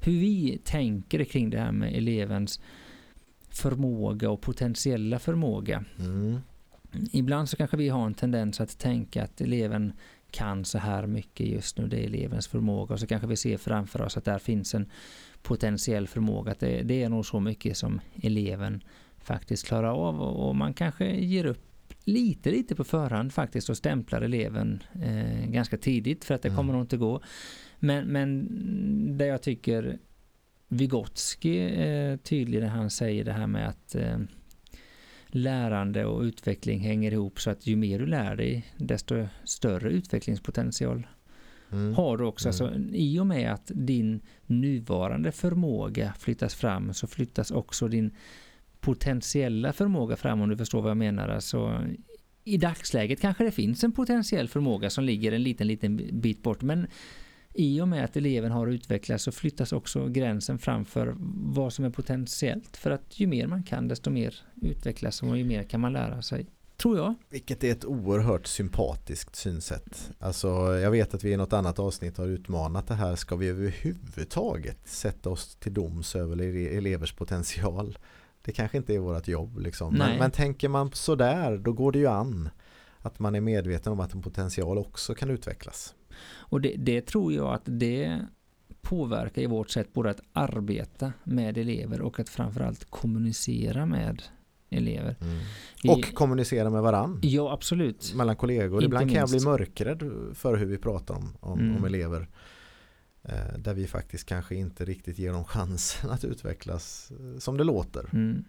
hur 0.00 0.12
vi 0.12 0.60
tänker 0.64 1.24
kring 1.24 1.50
det 1.50 1.58
här 1.58 1.72
med 1.72 1.96
elevens 1.96 2.60
förmåga 3.48 4.30
och 4.30 4.40
potentiella 4.40 5.18
förmåga. 5.18 5.84
Mm. 5.98 6.38
Ibland 7.12 7.48
så 7.48 7.56
kanske 7.56 7.76
vi 7.76 7.88
har 7.88 8.06
en 8.06 8.14
tendens 8.14 8.60
att 8.60 8.78
tänka 8.78 9.24
att 9.24 9.40
eleven 9.40 9.92
kan 10.36 10.64
så 10.64 10.78
här 10.78 11.06
mycket 11.06 11.46
just 11.46 11.78
nu, 11.78 11.86
det 11.86 11.96
är 12.00 12.06
elevens 12.06 12.48
förmåga 12.48 12.94
och 12.94 13.00
så 13.00 13.06
kanske 13.06 13.26
vi 13.28 13.36
ser 13.36 13.56
framför 13.56 14.02
oss 14.02 14.16
att 14.16 14.24
där 14.24 14.38
finns 14.38 14.74
en 14.74 14.90
potentiell 15.42 16.08
förmåga, 16.08 16.52
att 16.52 16.60
det, 16.60 16.82
det 16.82 17.02
är 17.02 17.08
nog 17.08 17.26
så 17.26 17.40
mycket 17.40 17.76
som 17.76 18.00
eleven 18.22 18.82
faktiskt 19.18 19.66
klarar 19.66 19.88
av 20.08 20.20
och, 20.20 20.48
och 20.48 20.56
man 20.56 20.74
kanske 20.74 21.06
ger 21.06 21.46
upp 21.46 21.62
lite, 22.04 22.50
lite 22.50 22.74
på 22.74 22.84
förhand 22.84 23.32
faktiskt 23.32 23.68
och 23.68 23.76
stämplar 23.76 24.22
eleven 24.22 24.82
eh, 25.02 25.46
ganska 25.50 25.76
tidigt 25.76 26.24
för 26.24 26.34
att 26.34 26.42
det 26.42 26.48
Mm. 26.48 26.56
kommer 26.56 26.72
nog 26.72 26.82
inte 26.82 26.96
gå. 26.96 27.20
Men, 27.78 28.06
men 28.06 28.48
där 29.18 29.26
jag 29.26 29.42
tycker 29.42 29.98
Vygotsky 30.68 31.58
är 31.58 32.16
tydlig 32.16 32.60
när 32.60 32.68
han 32.68 32.90
säger 32.90 33.24
det 33.24 33.32
här 33.32 33.46
med 33.46 33.68
att 33.68 33.94
eh, 33.94 34.18
lärande 35.28 36.04
och 36.04 36.20
utveckling 36.22 36.80
hänger 36.80 37.12
ihop 37.12 37.40
så 37.40 37.50
att 37.50 37.66
ju 37.66 37.76
mer 37.76 37.98
du 37.98 38.06
lär 38.06 38.36
dig 38.36 38.64
desto 38.76 39.26
större 39.44 39.90
utvecklingspotential 39.90 41.06
Mm. 41.72 41.94
har 41.94 42.16
du 42.16 42.24
också. 42.24 42.48
Mm. 42.48 42.72
Alltså, 42.72 42.96
I 42.96 43.18
och 43.20 43.26
med 43.26 43.52
att 43.52 43.70
din 43.74 44.20
nuvarande 44.46 45.32
förmåga 45.32 46.14
flyttas 46.18 46.54
fram 46.54 46.94
så 46.94 47.06
flyttas 47.06 47.50
också 47.50 47.88
din 47.88 48.10
potentiella 48.80 49.72
förmåga 49.72 50.16
fram 50.16 50.40
om 50.40 50.48
du 50.48 50.56
förstår 50.56 50.82
vad 50.82 50.90
jag 50.90 50.96
menar. 50.96 51.28
Alltså, 51.28 51.84
I 52.44 52.56
dagsläget 52.56 53.20
kanske 53.20 53.44
det 53.44 53.50
finns 53.50 53.84
en 53.84 53.92
potentiell 53.92 54.48
förmåga 54.48 54.90
som 54.90 55.04
ligger 55.04 55.32
en 55.32 55.42
liten, 55.42 55.66
liten 55.66 55.96
bit 56.12 56.42
bort 56.42 56.62
men 56.62 56.86
i 57.56 57.80
och 57.80 57.88
med 57.88 58.04
att 58.04 58.16
eleven 58.16 58.52
har 58.52 58.66
utvecklats 58.66 59.24
så 59.24 59.32
flyttas 59.32 59.72
också 59.72 60.08
gränsen 60.08 60.58
framför 60.58 61.14
vad 61.54 61.72
som 61.72 61.84
är 61.84 61.90
potentiellt. 61.90 62.76
För 62.76 62.90
att 62.90 63.20
ju 63.20 63.26
mer 63.26 63.46
man 63.46 63.62
kan 63.62 63.88
desto 63.88 64.10
mer 64.10 64.34
utvecklas 64.62 65.22
och 65.22 65.38
ju 65.38 65.44
mer 65.44 65.62
kan 65.62 65.80
man 65.80 65.92
lära 65.92 66.22
sig. 66.22 66.46
Tror 66.76 66.98
jag. 66.98 67.14
Vilket 67.30 67.64
är 67.64 67.72
ett 67.72 67.84
oerhört 67.84 68.46
sympatiskt 68.46 69.36
synsätt. 69.36 70.10
Alltså 70.18 70.48
jag 70.78 70.90
vet 70.90 71.14
att 71.14 71.24
vi 71.24 71.32
i 71.32 71.36
något 71.36 71.52
annat 71.52 71.78
avsnitt 71.78 72.18
har 72.18 72.26
utmanat 72.26 72.86
det 72.86 72.94
här. 72.94 73.16
Ska 73.16 73.36
vi 73.36 73.48
överhuvudtaget 73.48 74.78
sätta 74.88 75.30
oss 75.30 75.56
till 75.56 75.74
doms 75.74 76.16
över 76.16 76.36
ele- 76.36 76.78
elevers 76.78 77.12
potential? 77.12 77.98
Det 78.42 78.52
kanske 78.52 78.76
inte 78.76 78.94
är 78.94 78.98
vårt 78.98 79.28
jobb 79.28 79.58
liksom. 79.58 79.94
Men, 79.94 80.18
men 80.18 80.30
tänker 80.30 80.68
man 80.68 80.90
sådär 80.92 81.58
då 81.58 81.72
går 81.72 81.92
det 81.92 81.98
ju 81.98 82.06
an. 82.06 82.48
Att 82.98 83.18
man 83.18 83.34
är 83.34 83.40
medveten 83.40 83.92
om 83.92 84.00
att 84.00 84.14
en 84.14 84.22
potential 84.22 84.78
också 84.78 85.14
kan 85.14 85.30
utvecklas. 85.30 85.94
Och 86.24 86.60
det, 86.60 86.74
det 86.78 87.00
tror 87.06 87.32
jag 87.32 87.54
att 87.54 87.62
det 87.64 88.26
påverkar 88.82 89.42
i 89.42 89.46
vårt 89.46 89.70
sätt 89.70 89.92
både 89.92 90.10
att 90.10 90.20
arbeta 90.32 91.12
med 91.24 91.58
elever 91.58 92.00
och 92.00 92.20
att 92.20 92.28
framförallt 92.28 92.90
kommunicera 92.90 93.86
med 93.86 94.22
elever. 94.70 95.16
Vi- 95.82 95.88
Och 95.90 96.14
kommunicera 96.14 96.70
med 96.70 96.82
varann. 96.82 97.18
Ja, 97.22 97.52
absolut. 97.52 98.12
Mellan 98.16 98.36
kollegor. 98.36 98.74
Inte 98.74 98.84
Ibland 98.84 99.10
kan 99.10 99.18
jag 99.20 99.28
bli 99.28 99.34
minst. 99.34 99.46
mörkrädd 99.46 100.02
för 100.34 100.56
hur 100.56 100.66
vi 100.66 100.78
pratar 100.78 101.14
om, 101.14 101.36
om, 101.40 101.58
Mm. 101.60 101.76
om 101.76 101.84
elever. 101.84 102.28
Eh, 103.22 103.58
där 103.58 103.74
vi 103.74 103.86
faktiskt 103.86 104.26
kanske 104.26 104.54
inte 104.54 104.84
riktigt 104.84 105.18
ger 105.18 105.32
dem 105.32 105.44
chansen 105.44 106.10
att 106.10 106.24
utvecklas 106.24 107.10
eh, 107.10 107.38
som 107.38 107.56
det 107.56 107.64
låter. 107.64 108.08
Mm. 108.12 108.44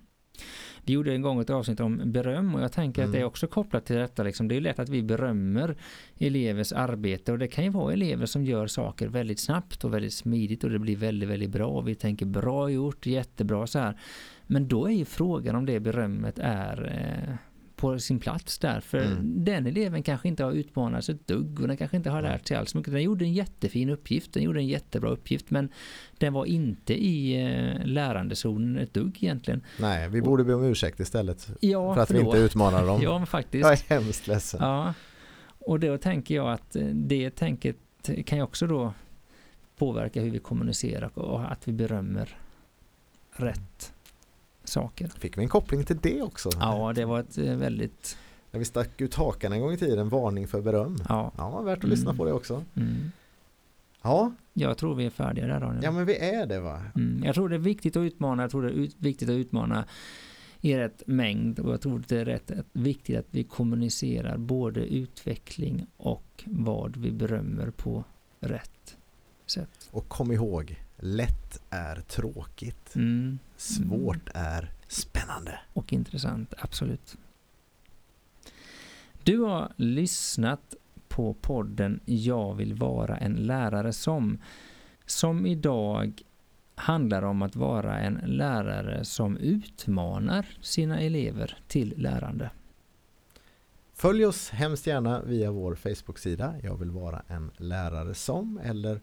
Vi 0.83 0.93
gjorde 0.93 1.13
en 1.13 1.21
gång 1.21 1.39
ett 1.41 1.49
avsnitt 1.49 1.79
om 1.79 2.01
beröm 2.05 2.55
och 2.55 2.61
jag 2.61 2.71
tänker 2.71 3.03
att 3.03 3.11
det 3.11 3.17
är 3.17 3.21
Mm. 3.21 3.27
också 3.27 3.47
kopplat 3.47 3.85
till 3.85 3.95
detta. 3.95 4.23
Liksom. 4.23 4.47
Det 4.47 4.55
är 4.55 4.61
lätt 4.61 4.79
att 4.79 4.89
vi 4.89 5.03
berömmer 5.03 5.75
elevers 6.19 6.73
arbete 6.73 7.31
och 7.31 7.39
det 7.39 7.47
kan 7.47 7.63
ju 7.63 7.69
vara 7.69 7.93
elever 7.93 8.25
som 8.25 8.43
gör 8.45 8.67
saker 8.67 9.07
väldigt 9.07 9.39
snabbt 9.39 9.83
och 9.83 9.93
väldigt 9.93 10.13
smidigt 10.13 10.63
och 10.63 10.69
det 10.69 10.79
blir 10.79 10.95
väldigt, 10.95 11.29
väldigt 11.29 11.49
bra. 11.49 11.67
Och 11.67 11.87
vi 11.87 11.95
tänker 11.95 12.25
bra 12.25 12.69
gjort, 12.69 13.05
jättebra 13.05 13.67
så 13.67 13.79
här. 13.79 13.97
Men 14.47 14.67
då 14.67 14.85
är 14.87 14.91
ju 14.93 15.05
frågan 15.05 15.55
om 15.55 15.65
det 15.65 15.79
berömmet 15.79 16.39
är 16.39 16.83
eh, 17.29 17.35
på 17.77 17.99
sin 17.99 18.19
plats 18.19 18.57
där. 18.59 18.79
För 18.79 18.97
Mm. 18.97 19.43
den 19.45 19.67
eleven 19.67 20.03
kanske 20.03 20.27
inte 20.27 20.43
har 20.43 20.51
utmanats 20.51 21.09
ett 21.09 21.27
dugg 21.27 21.59
och 21.61 21.67
den 21.67 21.77
kanske 21.77 21.97
inte 21.97 22.09
har 22.09 22.21
lärt 22.21 22.47
sig 22.47 22.57
alls 22.57 22.75
mycket. 22.75 22.93
Den 22.93 23.01
gjorde 23.03 23.25
en 23.25 23.33
jättefin 23.33 23.89
uppgift, 23.89 24.33
den 24.33 24.43
gjorde 24.43 24.59
en 24.59 24.67
jättebra 24.67 25.09
uppgift 25.09 25.49
men 25.49 25.69
den 26.17 26.33
var 26.33 26.45
inte 26.45 26.93
i 26.93 27.41
eh, 27.41 27.85
lärandezonen 27.85 28.77
ett 28.77 28.93
dugg 28.93 29.17
egentligen. 29.23 29.61
Nej, 29.79 30.09
vi 30.09 30.21
borde 30.21 30.43
be 30.43 30.53
om 30.53 30.63
ursäkt 30.63 30.99
istället 30.99 31.49
Ja, 31.59 31.95
för 31.95 32.01
att 32.01 32.11
vi 32.11 32.19
inte 32.19 32.37
utmanar 32.37 32.85
dem. 32.85 33.01
Ja, 33.03 33.17
men 33.17 33.27
faktiskt. 33.27 33.61
Jag 33.63 33.71
är 33.73 33.89
hemskt 34.01 34.27
ledsen. 34.27 34.59
Ja, 34.63 34.93
och 35.59 35.79
då 35.79 35.97
tänker 35.97 36.35
jag 36.35 36.51
att 36.51 36.75
eh, 36.75 36.85
det 36.85 37.29
tänket 37.29 37.75
kan 38.25 38.37
ju 38.37 38.43
också 38.43 38.67
då 38.67 38.93
påverka 39.77 40.21
hur 40.21 40.31
vi 40.31 40.39
kommunicerar 40.39 41.19
och 41.19 41.51
att 41.51 41.67
vi 41.67 41.71
berömmer 41.73 42.37
rätt 43.31 43.93
saker. 44.69 45.07
Fick 45.07 45.37
vi 45.37 45.41
en 45.41 45.49
koppling 45.49 45.83
till 45.83 45.97
det 45.97 46.21
också? 46.21 46.49
Ja, 46.59 46.93
det 46.95 47.05
var 47.05 47.19
ett 47.19 47.37
eh, 47.37 47.55
väldigt, 47.55 48.17
När 48.51 48.59
vi 48.59 48.65
stack 48.65 49.01
ut 49.01 49.15
hakan 49.15 49.53
en 49.53 49.61
gång 49.61 49.73
i 49.73 49.77
tiden, 49.77 50.09
varning 50.09 50.47
för 50.47 50.61
beröm. 50.61 50.97
ja. 51.09 51.31
Ja, 51.37 51.61
värt 51.61 51.77
att 51.77 51.83
Mm. 51.83 51.95
lyssna 51.95 52.13
på 52.13 52.25
det 52.25 52.31
också. 52.33 52.63
Mm. 52.75 53.11
Ja, 54.01 54.31
Jag 54.53 54.77
tror 54.77 54.95
vi 54.95 55.05
är 55.05 55.09
färdiga 55.09 55.47
där 55.47 55.59
Daniel. 55.59 55.83
ja 55.83 55.91
men 55.91 56.05
vi 56.05 56.17
är 56.17 56.45
det 56.45 56.59
va? 56.59 56.81
Mm. 56.95 57.23
Jag 57.25 57.35
tror 57.35 57.49
det 57.49 57.55
är 57.55 57.59
viktigt 57.59 57.95
att 57.95 58.01
utmana, 58.01 58.43
jag 58.43 58.51
tror 58.51 58.63
det 58.63 58.69
är 58.69 58.89
viktigt 58.97 59.29
att 59.29 59.33
utmana 59.35 59.85
i 60.61 60.77
rätt 60.77 61.03
mängd 61.07 61.59
och 61.59 61.73
jag 61.73 61.81
tror 61.81 62.03
det 62.07 62.17
är 62.17 62.25
rätt 62.25 62.51
att, 62.51 62.65
viktigt 62.73 63.17
att 63.17 63.25
vi 63.29 63.43
kommunicerar 63.43 64.37
både 64.37 64.79
utveckling 64.79 65.85
och 65.97 66.43
vad 66.45 66.97
vi 66.97 67.11
berömmer 67.11 67.69
på 67.71 68.03
rätt 68.39 68.97
sätt. 69.45 69.89
Och 69.91 70.07
kom 70.09 70.31
ihåg, 70.31 70.75
lätt 70.97 71.61
är 71.69 71.95
tråkigt. 71.95 72.95
Mm. 72.95 73.39
Svårt 73.57 74.29
är 74.33 74.71
spännande. 74.87 75.59
och 75.73 75.93
intressant, 75.93 76.53
absolut. 76.57 77.17
Du 79.23 79.39
har 79.39 79.73
lyssnat 79.75 80.75
på 81.07 81.33
podden 81.33 81.99
Jag 82.05 82.55
vill 82.55 82.73
vara 82.73 83.17
en 83.17 83.33
lärare 83.33 83.93
som, 83.93 84.37
som 85.05 85.45
idag 85.45 86.21
handlar 86.75 87.21
om 87.21 87.41
att 87.41 87.55
vara 87.55 87.99
en 87.99 88.21
lärare 88.25 89.05
som 89.05 89.37
utmanar 89.37 90.45
sina 90.61 90.99
elever 90.99 91.57
till 91.67 91.93
lärande. 91.97 92.49
Följ 93.93 94.25
oss 94.25 94.49
hemskt 94.49 94.87
gärna 94.87 95.21
via 95.21 95.51
vår 95.51 95.75
Facebook-sida 95.75 96.55
Jag 96.63 96.77
vill 96.77 96.91
vara 96.91 97.23
en 97.27 97.51
lärare 97.57 98.13
som 98.13 98.59
eller 98.63 99.01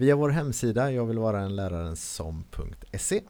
via 0.00 0.16
vår 0.16 0.28
hemsida 0.28 0.92
Jag 0.92 1.06
vill 1.06 1.18
vara 1.18 1.40
en 1.40 1.56
läraren 1.56 1.96
som.se 1.96 3.22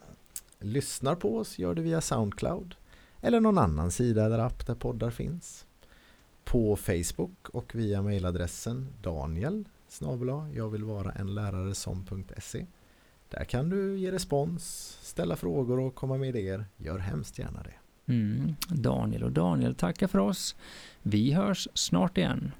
Lyssnar 0.59 1.15
på 1.15 1.37
oss 1.37 1.59
gör 1.59 1.75
du 1.75 1.83
via 1.83 2.01
Soundcloud 2.01 2.75
eller 3.21 3.41
någon 3.41 3.59
annan 3.59 3.91
sida 3.91 4.25
eller 4.25 4.39
app 4.39 4.67
där 4.67 4.75
poddar 4.75 5.11
finns. 5.11 5.67
På 6.45 6.77
Facebook 6.77 7.49
och 7.49 7.75
via 7.75 8.03
mejladressen 8.03 8.89
Daniel 9.03 9.65
snabel-a, 9.89 10.49
jag 10.55 10.69
vill 10.69 10.85
vara 10.85 11.13
en 11.13 11.35
lärare 11.35 11.75
som.se 11.75 12.67
Där 13.29 13.45
kan 13.45 13.71
du 13.71 13.99
ge 13.99 14.13
respons, 14.13 14.97
ställa 15.03 15.37
frågor 15.37 15.81
och 15.81 15.95
komma 15.95 16.17
med 16.17 16.29
idéer. 16.29 16.67
Gör 16.77 16.99
hemskt 16.99 17.39
gärna 17.39 17.63
det. 17.63 18.13
Mm. 18.13 18.55
Daniel 18.69 19.25
och 19.25 19.33
Daniel 19.33 19.75
tackar 19.75 20.07
för 20.07 20.19
oss. 20.19 20.57
Vi 21.03 21.33
hörs 21.33 21.69
snart 21.75 22.19
igen. 22.19 22.53